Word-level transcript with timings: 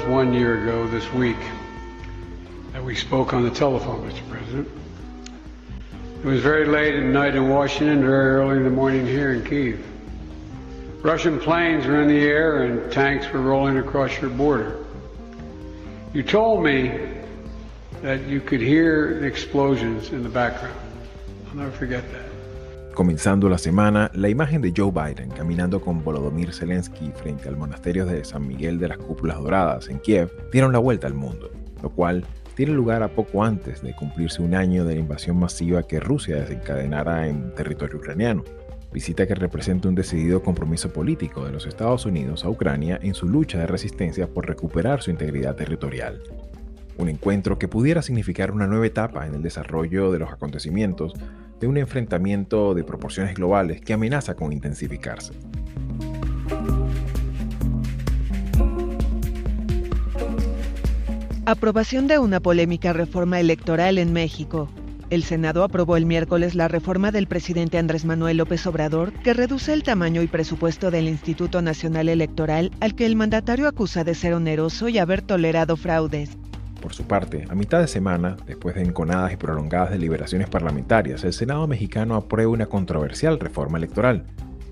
Was 0.00 0.08
one 0.08 0.32
year 0.32 0.62
ago 0.62 0.86
this 0.86 1.10
week 1.12 1.36
that 2.72 2.82
we 2.82 2.94
spoke 2.94 3.34
on 3.34 3.42
the 3.42 3.50
telephone, 3.50 4.08
Mr. 4.08 4.26
President. 4.30 4.68
It 6.22 6.24
was 6.24 6.40
very 6.40 6.66
late 6.66 6.94
at 6.94 7.02
night 7.02 7.34
in 7.34 7.48
Washington, 7.48 8.00
very 8.00 8.36
early 8.36 8.56
in 8.56 8.64
the 8.64 8.70
morning 8.70 9.06
here 9.06 9.32
in 9.32 9.44
Kiev. 9.44 9.84
Russian 11.02 11.38
planes 11.38 11.86
were 11.86 12.00
in 12.00 12.08
the 12.08 12.20
air 12.20 12.62
and 12.64 12.90
tanks 12.92 13.30
were 13.30 13.40
rolling 13.40 13.78
across 13.78 14.18
your 14.20 14.30
border. 14.30 14.84
You 16.14 16.22
told 16.22 16.62
me 16.62 17.10
that 18.00 18.26
you 18.26 18.40
could 18.40 18.60
hear 18.60 19.20
the 19.20 19.26
explosions 19.26 20.10
in 20.10 20.22
the 20.22 20.30
background. 20.30 20.78
I'll 21.48 21.56
never 21.56 21.72
forget 21.72 22.10
that. 22.12 22.29
Comenzando 23.00 23.48
la 23.48 23.56
semana, 23.56 24.10
la 24.12 24.28
imagen 24.28 24.60
de 24.60 24.74
Joe 24.76 24.92
Biden 24.92 25.30
caminando 25.30 25.80
con 25.80 26.04
Volodymyr 26.04 26.52
Zelensky 26.52 27.10
frente 27.12 27.48
al 27.48 27.56
monasterio 27.56 28.04
de 28.04 28.22
San 28.26 28.46
Miguel 28.46 28.78
de 28.78 28.88
las 28.88 28.98
Cúpulas 28.98 29.38
Doradas 29.38 29.88
en 29.88 30.00
Kiev 30.00 30.30
dieron 30.52 30.70
la 30.70 30.80
vuelta 30.80 31.06
al 31.06 31.14
mundo, 31.14 31.50
lo 31.82 31.88
cual 31.88 32.26
tiene 32.54 32.72
lugar 32.72 33.02
a 33.02 33.08
poco 33.08 33.42
antes 33.42 33.80
de 33.80 33.96
cumplirse 33.96 34.42
un 34.42 34.54
año 34.54 34.84
de 34.84 34.96
la 34.96 35.00
invasión 35.00 35.38
masiva 35.38 35.82
que 35.84 35.98
Rusia 35.98 36.36
desencadenara 36.36 37.26
en 37.26 37.54
territorio 37.54 37.96
ucraniano. 37.96 38.44
Visita 38.92 39.26
que 39.26 39.34
representa 39.34 39.88
un 39.88 39.94
decidido 39.94 40.42
compromiso 40.42 40.92
político 40.92 41.46
de 41.46 41.52
los 41.52 41.64
Estados 41.64 42.04
Unidos 42.04 42.44
a 42.44 42.50
Ucrania 42.50 43.00
en 43.02 43.14
su 43.14 43.26
lucha 43.26 43.58
de 43.60 43.66
resistencia 43.66 44.26
por 44.26 44.46
recuperar 44.46 45.00
su 45.00 45.10
integridad 45.10 45.56
territorial. 45.56 46.20
Un 46.98 47.08
encuentro 47.08 47.58
que 47.58 47.66
pudiera 47.66 48.02
significar 48.02 48.50
una 48.50 48.66
nueva 48.66 48.86
etapa 48.86 49.26
en 49.26 49.36
el 49.36 49.40
desarrollo 49.40 50.12
de 50.12 50.18
los 50.18 50.30
acontecimientos 50.30 51.14
de 51.60 51.66
un 51.66 51.76
enfrentamiento 51.76 52.74
de 52.74 52.84
proporciones 52.84 53.34
globales 53.34 53.80
que 53.80 53.92
amenaza 53.92 54.34
con 54.34 54.52
intensificarse. 54.52 55.34
Aprobación 61.46 62.06
de 62.06 62.18
una 62.18 62.40
polémica 62.40 62.92
reforma 62.92 63.40
electoral 63.40 63.98
en 63.98 64.12
México. 64.12 64.68
El 65.10 65.24
Senado 65.24 65.64
aprobó 65.64 65.96
el 65.96 66.06
miércoles 66.06 66.54
la 66.54 66.68
reforma 66.68 67.10
del 67.10 67.26
presidente 67.26 67.78
Andrés 67.78 68.04
Manuel 68.04 68.36
López 68.36 68.64
Obrador 68.68 69.12
que 69.12 69.34
reduce 69.34 69.72
el 69.72 69.82
tamaño 69.82 70.22
y 70.22 70.28
presupuesto 70.28 70.92
del 70.92 71.08
Instituto 71.08 71.60
Nacional 71.60 72.08
Electoral 72.08 72.70
al 72.78 72.94
que 72.94 73.06
el 73.06 73.16
mandatario 73.16 73.66
acusa 73.66 74.04
de 74.04 74.14
ser 74.14 74.34
oneroso 74.34 74.88
y 74.88 74.98
haber 74.98 75.22
tolerado 75.22 75.76
fraudes. 75.76 76.38
Por 76.80 76.94
su 76.94 77.04
parte, 77.04 77.46
a 77.48 77.54
mitad 77.54 77.80
de 77.80 77.88
semana, 77.88 78.36
después 78.46 78.74
de 78.74 78.82
enconadas 78.82 79.32
y 79.32 79.36
prolongadas 79.36 79.90
deliberaciones 79.90 80.48
parlamentarias, 80.48 81.24
el 81.24 81.34
Senado 81.34 81.66
mexicano 81.66 82.14
aprueba 82.14 82.50
una 82.50 82.66
controversial 82.66 83.38
reforma 83.38 83.76
electoral, 83.76 84.24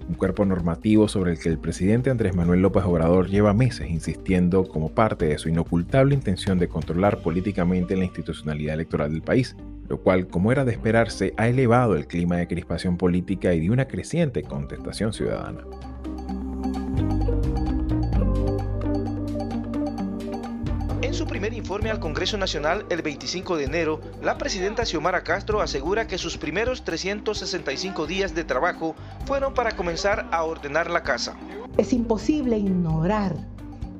un 0.08 0.14
cuerpo 0.14 0.46
normativo 0.46 1.06
sobre 1.06 1.32
el 1.32 1.38
que 1.38 1.50
el 1.50 1.58
presidente 1.58 2.08
Andrés 2.08 2.34
Manuel 2.34 2.62
López 2.62 2.82
Obrador 2.84 3.28
lleva 3.28 3.52
meses 3.52 3.90
insistiendo 3.90 4.66
como 4.66 4.88
parte 4.88 5.26
de 5.26 5.36
su 5.36 5.50
inocultable 5.50 6.14
intención 6.14 6.58
de 6.58 6.68
controlar 6.68 7.18
políticamente 7.18 7.94
la 7.94 8.04
institucionalidad 8.04 8.74
electoral 8.74 9.12
del 9.12 9.20
país, 9.20 9.54
lo 9.88 10.00
cual, 10.00 10.28
como 10.28 10.50
era 10.50 10.64
de 10.64 10.72
esperarse, 10.72 11.34
ha 11.36 11.48
elevado 11.48 11.94
el 11.94 12.06
clima 12.06 12.36
de 12.36 12.48
crispación 12.48 12.96
política 12.96 13.52
y 13.52 13.60
de 13.60 13.70
una 13.70 13.86
creciente 13.86 14.42
contestación 14.42 15.12
ciudadana. 15.12 15.60
Informe 21.58 21.90
al 21.90 22.00
Congreso 22.00 22.38
Nacional 22.38 22.86
el 22.88 23.02
25 23.02 23.56
de 23.56 23.64
enero, 23.64 24.00
la 24.22 24.38
presidenta 24.38 24.86
Xiomara 24.86 25.24
Castro 25.24 25.60
asegura 25.60 26.06
que 26.06 26.16
sus 26.16 26.38
primeros 26.38 26.84
365 26.84 28.06
días 28.06 28.34
de 28.34 28.44
trabajo 28.44 28.94
fueron 29.26 29.52
para 29.52 29.76
comenzar 29.76 30.28
a 30.30 30.44
ordenar 30.44 30.88
la 30.88 31.02
casa. 31.02 31.36
Es 31.76 31.92
imposible 31.92 32.56
ignorar 32.56 33.36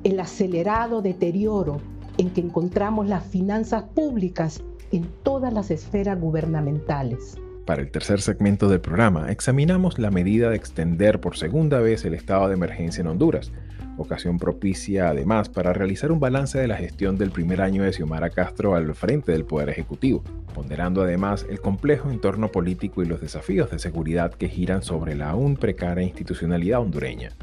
el 0.03 0.19
acelerado 0.19 1.01
deterioro 1.01 1.81
en 2.17 2.31
que 2.31 2.41
encontramos 2.41 3.07
las 3.07 3.25
finanzas 3.25 3.83
públicas 3.83 4.63
en 4.91 5.07
todas 5.23 5.53
las 5.53 5.69
esferas 5.69 6.19
gubernamentales. 6.19 7.37
Para 7.69 7.83
el 7.83 7.91
tercer 7.91 8.19
segmento 8.19 8.67
del 8.67 8.81
programa, 8.81 9.31
examinamos 9.31 9.99
la 9.99 10.09
medida 10.09 10.49
de 10.49 10.55
extender 10.55 11.21
por 11.21 11.37
segunda 11.37 11.79
vez 11.79 12.03
el 12.03 12.15
estado 12.15 12.47
de 12.47 12.55
emergencia 12.55 13.01
en 13.01 13.05
Honduras, 13.05 13.51
ocasión 13.95 14.39
propicia 14.39 15.09
además 15.09 15.49
para 15.49 15.71
realizar 15.71 16.11
un 16.11 16.19
balance 16.19 16.57
de 16.57 16.67
la 16.67 16.77
gestión 16.77 17.15
del 17.19 17.29
primer 17.29 17.61
año 17.61 17.83
de 17.83 17.93
Xiomara 17.93 18.31
Castro 18.31 18.73
al 18.73 18.95
frente 18.95 19.33
del 19.33 19.45
Poder 19.45 19.69
Ejecutivo, 19.69 20.23
ponderando 20.55 21.03
además 21.03 21.45
el 21.47 21.61
complejo 21.61 22.09
entorno 22.09 22.51
político 22.51 23.03
y 23.03 23.05
los 23.05 23.21
desafíos 23.21 23.69
de 23.69 23.77
seguridad 23.77 24.33
que 24.33 24.49
giran 24.49 24.81
sobre 24.81 25.13
la 25.13 25.29
aún 25.29 25.55
precaria 25.55 26.03
institucionalidad 26.03 26.79
hondureña. 26.79 27.33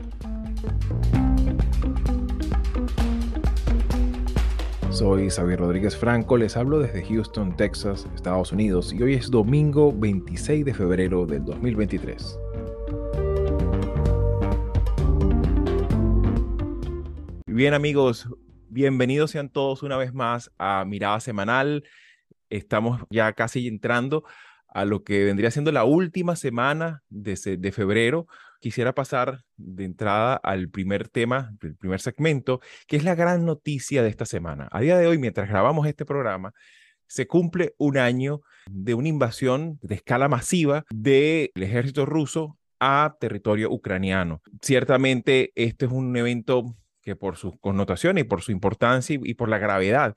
Soy 4.97 5.29
Xavier 5.29 5.61
Rodríguez 5.61 5.95
Franco, 5.95 6.39
les 6.39 6.57
hablo 6.57 6.79
desde 6.79 7.05
Houston, 7.05 7.55
Texas, 7.55 8.09
Estados 8.15 8.51
Unidos, 8.51 8.95
y 8.95 9.03
hoy 9.03 9.13
es 9.13 9.31
domingo 9.31 9.93
26 9.95 10.65
de 10.65 10.73
febrero 10.73 11.27
del 11.27 11.45
2023. 11.45 12.39
Bien 17.45 17.75
amigos, 17.75 18.27
bienvenidos 18.71 19.33
sean 19.33 19.51
todos 19.51 19.83
una 19.83 19.99
vez 19.99 20.15
más 20.15 20.51
a 20.57 20.87
Mirada 20.87 21.21
Semanal. 21.21 21.85
Estamos 22.49 23.03
ya 23.11 23.35
casi 23.35 23.69
entrando 23.69 24.25
a 24.67 24.87
lo 24.87 25.05
que 25.05 25.27
vendría 25.27 25.51
siendo 25.51 25.73
la 25.73 25.85
última 25.85 26.37
semana 26.37 27.03
de, 27.11 27.39
de, 27.59 27.71
febrero. 27.71 28.29
Quisiera 28.61 28.95
pasar 28.95 29.43
de 29.57 29.85
entrada 29.85 30.37
al 30.37 30.69
primer 30.69 31.09
tema, 31.09 31.55
el 31.63 31.77
primer 31.77 32.01
segmento, 32.01 32.61
que 32.87 32.97
es 32.97 33.05
la 33.05 33.15
gran 33.15 33.45
noticia 33.45 34.03
de 34.03 34.09
esta 34.09 34.27
semana. 34.27 34.69
A 34.73 34.81
día 34.81 34.99
de 34.99 35.07
hoy, 35.07 35.19
mientras 35.19 35.49
grabamos 35.49 35.87
este 35.87 36.05
programa, 36.05 36.53
se 37.07 37.27
cumple 37.27 37.75
un 37.79 37.99
año 37.99 38.41
de 38.69 38.95
una 38.95 39.09
invasión 39.09 39.79
de 39.83 39.97
escala 39.97 40.29
masiva 40.29 40.85
del 40.91 41.51
ejército 41.55 42.07
ruso 42.07 42.59
a 42.81 43.17
territorio 43.21 43.71
ucraniano. 43.71 44.43
Ciertamente, 44.61 45.53
este 45.55 45.87
es 45.87 45.93
un 45.93 46.17
evento 46.17 46.77
que 47.03 47.17
por 47.17 47.37
sus 47.37 47.55
connotaciones 47.61 48.25
y 48.25 48.27
por 48.27 48.43
su 48.43 48.51
importancia 48.53 49.19
y, 49.23 49.35
por 49.35 49.49
la 49.49 49.59
gravedad 49.59 50.15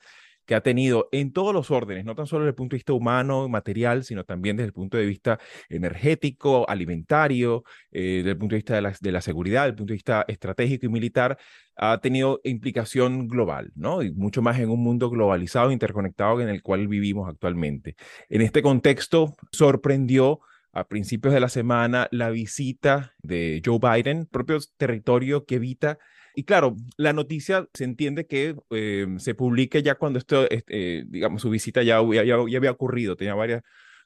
que 0.50 0.56
ha 0.56 0.62
tenido 0.62 1.08
en 1.12 1.32
todos 1.32 1.54
los 1.54 1.70
órdenes, 1.70 2.04
no 2.04 2.16
tan 2.16 2.26
solo 2.26 2.42
desde 2.42 2.50
el 2.50 2.54
punto 2.56 2.74
de 2.74 2.78
vista 2.78 2.92
humano, 2.92 3.48
material, 3.48 4.02
sino 4.02 4.24
también 4.24 4.56
desde 4.56 4.66
el 4.66 4.72
punto 4.72 4.96
de 4.96 5.06
vista 5.06 5.38
energético, 5.68 6.68
alimentario, 6.68 7.62
eh, 7.92 8.16
desde 8.16 8.30
el 8.30 8.36
punto 8.36 8.54
de 8.54 8.56
vista 8.56 8.74
de 8.74 8.80
la, 8.80 8.92
de 9.00 9.12
la, 9.12 9.20
seguridad, 9.20 9.60
desde 9.60 9.70
el 9.70 9.76
punto 9.76 9.92
de 9.92 9.94
vista 9.94 10.24
estratégico 10.26 10.86
y 10.86 10.88
militar, 10.88 11.38
ha 11.76 12.00
tenido 12.00 12.40
implicación 12.42 13.28
global, 13.28 13.70
¿no? 13.76 14.02
Y 14.02 14.10
mucho 14.10 14.42
más 14.42 14.58
en 14.58 14.70
un 14.70 14.82
mundo 14.82 15.08
globalizado, 15.08 15.70
interconectado 15.70 16.40
en 16.40 16.48
el 16.48 16.62
cual 16.62 16.88
vivimos 16.88 17.28
actualmente. 17.28 17.94
En 18.28 18.42
este 18.42 18.60
contexto, 18.60 19.36
sorprendió 19.52 20.40
a 20.72 20.88
principios 20.88 21.32
de 21.32 21.38
la 21.38 21.48
semana 21.48 22.08
la 22.10 22.30
visita 22.30 23.14
de 23.22 23.62
Joe 23.64 23.78
Biden, 23.78 24.26
propio 24.26 24.58
territorio 24.76 25.44
que 25.44 25.54
evita 25.54 26.00
y 26.34 26.44
claro, 26.44 26.76
la 26.96 27.12
noticia 27.12 27.68
se 27.74 27.84
entiende 27.84 28.26
que 28.26 28.56
eh, 28.70 29.06
se 29.18 29.34
publique 29.34 29.82
ya 29.82 29.96
cuando 29.96 30.18
esto, 30.18 30.46
eh, 30.50 31.04
digamos, 31.08 31.42
su 31.42 31.50
visita 31.50 31.82
ya, 31.82 32.00
ya, 32.12 32.24
ya, 32.24 32.34
había 32.34 32.70
ocurrido, 32.70 33.16
tenía 33.16 33.34
varias, 33.34 33.62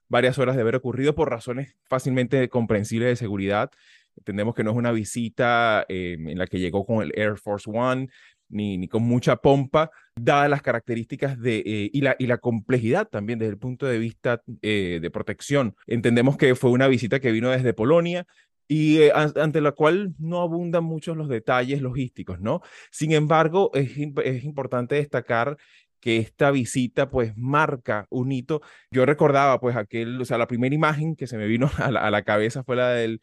varias 0.08 0.38
horas 0.38 0.56
de 0.56 0.62
haber 0.62 0.76
ocurrido 0.76 1.14
por 1.14 1.30
razones 1.30 1.76
fácilmente 1.88 2.48
comprensibles 2.48 3.08
de 3.08 3.16
seguridad. 3.16 3.70
Entendemos 4.16 4.54
que 4.54 4.64
no 4.64 4.70
es 4.70 4.76
una 4.76 4.92
visita 4.92 5.84
eh, 5.88 6.16
en 6.18 6.38
la 6.38 6.46
que 6.46 6.60
llegó 6.60 6.86
con 6.86 7.02
el 7.02 7.12
Air 7.16 7.36
Force 7.36 7.68
One, 7.72 8.08
ni, 8.48 8.78
ni, 8.78 8.88
con 8.88 9.02
mucha 9.02 9.36
pompa, 9.36 9.90
dadas 10.14 10.48
las 10.48 10.62
características 10.62 11.40
de, 11.40 11.90
y, 11.92 12.00
la, 12.02 12.14
y 12.18 12.26
la 12.26 12.38
complejidad 12.38 13.08
también 13.08 13.38
desde 13.38 13.52
el 13.52 13.58
punto 13.58 13.86
de 13.86 13.98
vista 13.98 14.42
de 14.46 15.10
protección. 15.12 15.74
Entendemos 15.86 16.36
que 16.36 16.54
fue 16.54 16.70
una 16.70 16.86
visita 16.86 17.18
que 17.18 17.32
vino 17.32 17.50
desde 17.50 17.72
Polonia, 17.72 18.26
y 18.66 18.98
eh, 18.98 19.12
ante 19.14 19.60
la 19.60 19.72
cual 19.72 20.14
no 20.18 20.40
abundan 20.40 20.84
muchos 20.84 21.16
los 21.16 21.28
detalles 21.28 21.82
logísticos, 21.82 22.40
¿no? 22.40 22.62
Sin 22.90 23.12
embargo, 23.12 23.70
es, 23.74 23.92
es 24.24 24.44
importante 24.44 24.96
destacar 24.96 25.56
que 26.04 26.18
esta 26.18 26.50
visita 26.50 27.08
pues 27.08 27.32
marca 27.34 28.06
un 28.10 28.30
hito. 28.30 28.60
Yo 28.90 29.06
recordaba 29.06 29.58
pues 29.58 29.74
aquel, 29.74 30.20
o 30.20 30.24
sea, 30.26 30.36
la 30.36 30.46
primera 30.46 30.74
imagen 30.74 31.16
que 31.16 31.26
se 31.26 31.38
me 31.38 31.46
vino 31.46 31.70
a 31.78 31.90
la, 31.90 32.22
cabeza 32.24 32.62
fue 32.62 32.76
la 32.76 32.90
del 32.90 33.20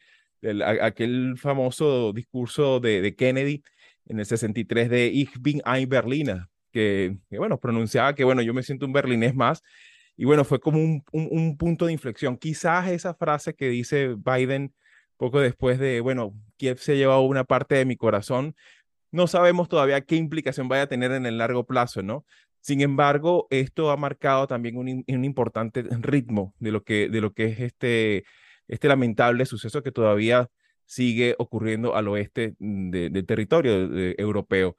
aquel 0.80 1.36
famoso 1.38 2.12
discurso 2.12 2.80
de, 2.80 3.14
Kennedy 3.16 3.62
en 4.06 4.18
el 4.18 4.26
63 4.26 4.90
de 4.90 5.06
Ich 5.06 5.30
bin 5.40 5.62
ein 5.64 5.88
Berliner, 5.88 6.46
que, 6.72 7.18
bueno, 7.30 7.60
pronunciaba 7.60 8.16
que, 8.16 8.24
bueno, 8.24 8.42
yo 8.42 8.52
me 8.52 8.64
siento 8.64 8.86
un 8.86 8.92
berlinés 8.92 9.34
más. 9.36 9.62
Y 10.16 10.24
bueno, 10.24 10.44
fue 10.44 10.58
como 10.58 10.78
un, 10.78 11.04
un, 11.12 11.56
punto 11.56 11.86
de 11.86 11.92
inflexión. 11.92 12.36
Quizás 12.36 12.90
esa 12.90 13.14
frase 13.14 13.54
que 13.54 13.68
dice 13.68 14.16
Biden 14.16 14.74
poco 15.22 15.38
después 15.38 15.78
de, 15.78 16.00
bueno, 16.00 16.34
Kiev 16.56 16.78
se 16.78 16.92
ha 16.92 16.94
llevado 16.96 17.20
una 17.20 17.44
parte 17.44 17.76
de 17.76 17.84
mi 17.84 17.96
corazón, 17.96 18.56
no 19.12 19.28
sabemos 19.28 19.68
todavía 19.68 20.00
qué 20.00 20.16
implicación 20.16 20.66
vaya 20.66 20.82
a 20.82 20.86
tener 20.88 21.12
en 21.12 21.26
el 21.26 21.38
largo 21.38 21.64
plazo, 21.64 22.02
¿no? 22.02 22.24
Sin 22.60 22.80
embargo, 22.80 23.46
esto 23.50 23.92
ha 23.92 23.96
marcado 23.96 24.48
también 24.48 24.76
un, 24.76 25.24
importante 25.24 25.84
ritmo 26.00 26.54
de 26.58 26.72
lo 26.72 26.82
que, 26.82 27.08
de 27.08 27.20
lo 27.20 27.32
que 27.34 27.44
es 27.44 27.60
este, 27.60 28.24
este 28.66 28.88
lamentable 28.88 29.46
suceso 29.46 29.84
que 29.84 29.92
todavía 29.92 30.48
sigue 30.86 31.36
ocurriendo 31.38 31.94
al 31.94 32.08
oeste 32.08 32.56
del 32.58 33.24
territorio 33.24 33.72
europeo. 34.18 34.76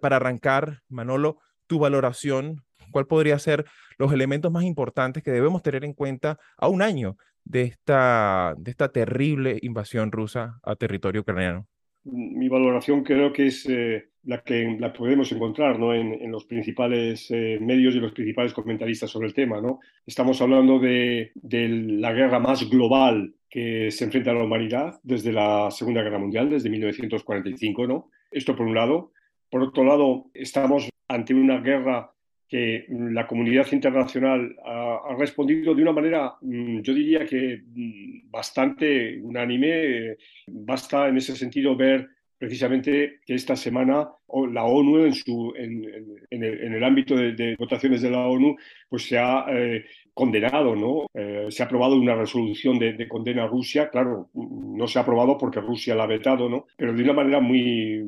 para 0.00 0.16
arrancar, 0.16 0.80
Manolo, 0.88 1.38
tu 1.66 1.78
valoración, 1.78 2.64
¿cuál 2.92 3.06
podría 3.06 3.38
ser 3.38 3.66
los 3.98 4.10
elementos 4.10 4.50
más 4.50 4.64
importantes 4.64 5.22
que 5.22 5.32
debemos 5.32 5.62
tener 5.62 5.84
en 5.84 5.92
cuenta 5.92 6.38
a 6.56 6.68
un 6.68 6.80
año 6.80 7.18
de 7.44 7.62
esta, 7.62 8.54
de 8.56 8.70
esta 8.70 8.90
terrible 8.90 9.58
invasión 9.62 10.12
rusa 10.12 10.58
a 10.62 10.76
territorio 10.76 11.22
ucraniano? 11.22 11.66
Mi 12.04 12.48
valoración 12.48 13.04
creo 13.04 13.32
que 13.32 13.46
es 13.46 13.66
eh, 13.68 14.08
la 14.24 14.42
que 14.42 14.76
la 14.78 14.92
podemos 14.92 15.30
encontrar 15.30 15.78
¿no? 15.78 15.94
en, 15.94 16.30
los 16.32 16.44
principales 16.46 17.30
eh, 17.30 17.58
medios 17.60 17.94
y 17.94 18.00
los 18.00 18.12
principales 18.12 18.52
comentaristas 18.52 19.10
sobre 19.10 19.28
el 19.28 19.34
tema. 19.34 19.60
¿no? 19.60 19.80
Estamos 20.04 20.40
hablando 20.42 20.78
de, 20.78 21.30
de 21.34 21.68
la 21.68 22.12
guerra 22.12 22.40
más 22.40 22.68
global 22.68 23.34
que 23.52 23.90
se 23.90 24.04
enfrenta 24.04 24.30
a 24.30 24.34
la 24.34 24.44
humanidad 24.44 24.98
desde 25.02 25.30
la 25.30 25.70
Segunda 25.70 26.02
Guerra 26.02 26.18
Mundial, 26.18 26.48
desde 26.48 26.70
1945, 26.70 27.86
¿no? 27.86 28.08
Esto 28.30 28.56
por 28.56 28.64
un 28.66 28.74
lado. 28.74 29.12
Por 29.50 29.62
otro 29.62 29.84
lado, 29.84 30.30
estamos 30.32 30.88
ante 31.06 31.34
una 31.34 31.60
guerra 31.60 32.14
que 32.52 32.84
la 32.90 33.26
comunidad 33.26 33.66
internacional 33.72 34.54
ha, 34.62 35.16
respondido 35.18 35.74
de 35.74 35.80
una 35.80 35.92
manera, 35.92 36.34
mm, 36.42 36.80
yo 36.82 36.92
diría 36.92 37.24
que 37.24 37.62
mm, 37.64 38.30
bastante 38.30 39.18
unánime. 39.22 40.18
Basta 40.48 41.08
en 41.08 41.16
ese 41.16 41.34
sentido 41.34 41.74
ver 41.74 42.06
precisamente 42.36 43.20
que 43.24 43.36
esta 43.36 43.56
semana 43.56 44.06
la 44.50 44.64
ONU 44.64 45.06
en, 45.06 45.14
su, 45.14 45.54
en, 45.56 46.42
el, 46.42 46.84
ámbito 46.84 47.16
de, 47.16 47.56
votaciones 47.58 48.02
de 48.02 48.10
la 48.10 48.26
ONU 48.26 48.54
pues 48.86 49.04
se 49.04 49.16
ha 49.16 49.46
eh, 49.48 49.86
condenado, 50.14 50.76
¿no? 50.76 51.06
Eh, 51.14 51.46
se 51.50 51.62
ha 51.62 51.66
aprobado 51.66 51.96
una 51.96 52.14
resolución 52.14 52.78
de, 52.78 53.08
condena 53.08 53.44
a 53.44 53.46
Rusia, 53.46 53.88
claro, 53.88 54.28
no 54.34 54.86
se 54.86 54.98
ha 54.98 55.02
aprobado 55.02 55.38
porque 55.38 55.60
Rusia 55.60 55.94
la 55.94 56.04
ha 56.04 56.06
vetado, 56.06 56.48
¿no? 56.48 56.66
Pero 56.76 56.92
de 56.92 57.02
una 57.02 57.14
manera 57.14 57.40
muy, 57.40 58.04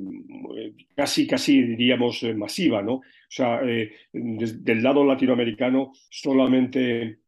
casi, 0.94 1.26
casi 1.26 1.62
diríamos 1.62 2.22
eh, 2.22 2.34
masiva, 2.34 2.82
¿no? 2.82 2.94
O 2.94 3.02
sea, 3.28 3.60
eh, 3.64 3.92
del 4.12 4.82
lado 4.82 5.04
latinoamericano 5.04 5.92
solamente 6.10 7.18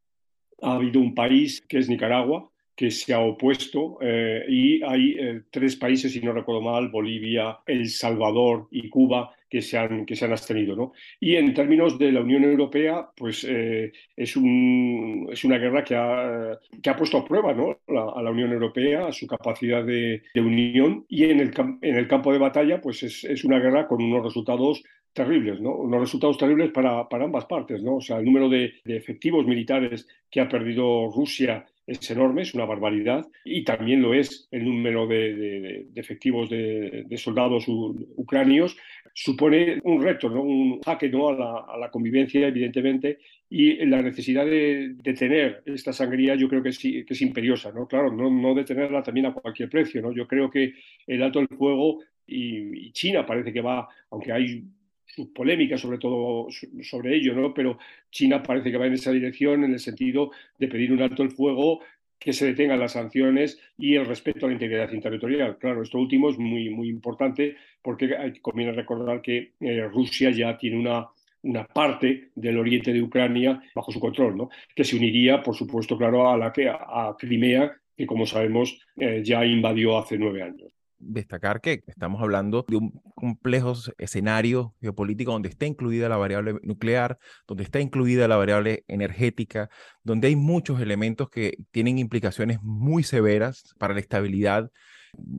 ha 0.62 0.74
habido 0.74 1.00
un 1.00 1.14
país, 1.14 1.62
que 1.66 1.78
es 1.78 1.88
Nicaragua, 1.88 2.50
que 2.74 2.90
se 2.90 3.14
ha 3.14 3.20
opuesto 3.20 3.98
y 4.02 4.82
hay 4.82 5.16
tres 5.50 5.76
países, 5.76 6.12
si 6.12 6.20
no 6.20 6.34
recuerdo 6.34 6.60
mal, 6.60 6.90
Bolivia, 6.90 7.60
El 7.64 7.88
Salvador 7.88 8.68
y 8.70 8.90
Cuba, 8.90 9.34
que 9.48 9.62
se 9.62 9.78
han, 9.78 10.06
que 10.06 10.16
se 10.16 10.24
han 10.24 10.32
abstenido. 10.32 10.76
¿no? 10.76 10.92
Y 11.20 11.36
en 11.36 11.54
términos 11.54 11.98
de 11.98 12.12
la 12.12 12.20
Unión 12.20 12.44
Europea, 12.44 13.08
pues 13.16 13.44
eh, 13.48 13.92
es, 14.16 14.36
un, 14.36 15.28
es 15.30 15.44
una 15.44 15.58
guerra 15.58 15.84
que 15.84 15.94
ha, 15.94 16.58
que 16.82 16.90
ha 16.90 16.96
puesto 16.96 17.18
a 17.18 17.24
prueba 17.24 17.52
¿no? 17.54 17.78
a 17.88 18.22
la 18.22 18.30
Unión 18.30 18.52
Europea, 18.52 19.06
a 19.06 19.12
su 19.12 19.26
capacidad 19.26 19.84
de, 19.84 20.22
unión, 20.34 21.04
y 21.08 21.24
en 21.24 21.40
el, 21.40 21.52
en 21.82 21.96
el 21.96 22.08
campo 22.08 22.32
de 22.32 22.38
batalla, 22.38 22.80
pues 22.80 23.02
es, 23.02 23.24
es 23.24 23.44
una 23.44 23.58
guerra 23.58 23.86
con 23.86 24.02
unos 24.02 24.24
resultados 24.24 24.82
terribles, 25.16 25.58
¿no? 25.62 25.74
Unos 25.74 26.00
resultados 26.00 26.36
terribles 26.36 26.70
para, 26.70 27.08
para 27.08 27.24
ambas 27.24 27.46
partes, 27.46 27.82
¿no? 27.82 27.96
O 27.96 28.00
sea, 28.02 28.18
el 28.18 28.26
número 28.26 28.50
de, 28.50 28.74
efectivos 28.84 29.46
militares 29.46 30.06
que 30.30 30.42
ha 30.42 30.48
perdido 30.48 31.10
Rusia 31.10 31.64
es 31.86 32.10
enorme, 32.10 32.42
es 32.42 32.52
una 32.52 32.66
barbaridad, 32.66 33.26
y 33.44 33.64
también 33.64 34.02
lo 34.02 34.12
es 34.12 34.46
el 34.50 34.64
número 34.64 35.06
de, 35.06 35.86
efectivos 35.94 36.50
de, 36.50 37.06
soldados 37.16 37.64
ucranios. 37.66 38.76
Supone 39.14 39.80
un 39.84 40.02
reto, 40.02 40.28
¿no? 40.28 40.42
un 40.42 40.82
jaque 40.82 41.08
¿no? 41.08 41.30
a, 41.30 41.78
la, 41.78 41.90
convivencia, 41.90 42.46
evidentemente, 42.46 43.18
y 43.48 43.86
la 43.86 44.02
necesidad 44.02 44.44
de 44.44 44.96
detener 45.02 45.62
esta 45.64 45.94
sangría 45.94 46.34
yo 46.34 46.48
creo 46.50 46.62
que 46.62 46.68
es, 46.68 46.78
que 46.78 47.06
es 47.08 47.22
imperiosa. 47.22 47.72
¿no? 47.72 47.86
Claro, 47.86 48.12
no, 48.12 48.28
no, 48.28 48.54
detenerla 48.54 49.02
también 49.02 49.26
a 49.26 49.32
cualquier 49.32 49.70
precio. 49.70 50.02
¿no? 50.02 50.12
Yo 50.12 50.28
creo 50.28 50.50
que 50.50 50.74
el 51.06 51.22
alto 51.22 51.38
del 51.38 51.56
fuego 51.56 52.00
y 52.26 52.92
China 52.92 53.24
parece 53.24 53.52
que 53.52 53.62
va, 53.62 53.88
aunque 54.10 54.32
hay 54.32 54.64
sus 55.06 55.28
polémicas 55.28 55.80
sobre 55.80 55.98
todo 55.98 56.48
sobre 56.82 57.16
ello, 57.16 57.34
¿no? 57.34 57.54
Pero 57.54 57.78
China 58.10 58.42
parece 58.42 58.70
que 58.70 58.76
va 58.76 58.86
en 58.86 58.94
esa 58.94 59.12
dirección 59.12 59.64
en 59.64 59.72
el 59.72 59.80
sentido 59.80 60.30
de 60.58 60.68
pedir 60.68 60.92
un 60.92 61.02
alto 61.02 61.22
el 61.22 61.30
fuego, 61.30 61.80
que 62.18 62.32
se 62.32 62.46
detengan 62.46 62.80
las 62.80 62.92
sanciones 62.92 63.60
y 63.78 63.94
el 63.94 64.06
respeto 64.06 64.46
a 64.46 64.48
la 64.48 64.54
integridad 64.54 64.88
territorial. 64.88 65.58
Claro, 65.58 65.82
esto 65.82 65.98
último 65.98 66.30
es 66.30 66.38
muy, 66.38 66.70
muy 66.70 66.88
importante 66.88 67.56
porque 67.82 68.34
conviene 68.40 68.72
recordar 68.72 69.20
que 69.20 69.52
eh, 69.60 69.82
Rusia 69.82 70.30
ya 70.30 70.56
tiene 70.56 70.78
una, 70.78 71.06
una 71.42 71.64
parte 71.64 72.30
del 72.34 72.58
oriente 72.58 72.92
de 72.92 73.02
Ucrania 73.02 73.62
bajo 73.74 73.92
su 73.92 74.00
control, 74.00 74.36
¿no? 74.36 74.50
que 74.74 74.84
se 74.84 74.96
uniría, 74.96 75.42
por 75.42 75.54
supuesto, 75.54 75.96
claro, 75.96 76.28
a 76.30 76.36
la 76.36 76.52
que 76.52 76.68
a, 76.68 77.14
Crimea, 77.18 77.76
que 77.96 78.06
como 78.06 78.26
sabemos 78.26 78.80
eh, 78.96 79.22
ya 79.24 79.44
invadió 79.44 79.98
hace 79.98 80.18
nueve 80.18 80.42
años 80.42 80.75
destacar 80.98 81.60
que 81.60 81.82
estamos 81.86 82.22
hablando 82.22 82.64
de 82.68 82.76
un 82.76 83.00
complejo 83.14 83.74
escenario 83.98 84.74
geopolítico 84.80 85.32
donde 85.32 85.48
está 85.48 85.66
incluida 85.66 86.08
la 86.08 86.16
variable 86.16 86.54
nuclear, 86.62 87.18
donde 87.46 87.64
está 87.64 87.80
incluida 87.80 88.28
la 88.28 88.36
variable 88.36 88.84
energética, 88.88 89.68
donde 90.02 90.28
hay 90.28 90.36
muchos 90.36 90.80
elementos 90.80 91.28
que 91.28 91.56
tienen 91.70 91.98
implicaciones 91.98 92.58
muy 92.62 93.02
severas 93.02 93.74
para 93.78 93.94
la 93.94 94.00
estabilidad 94.00 94.70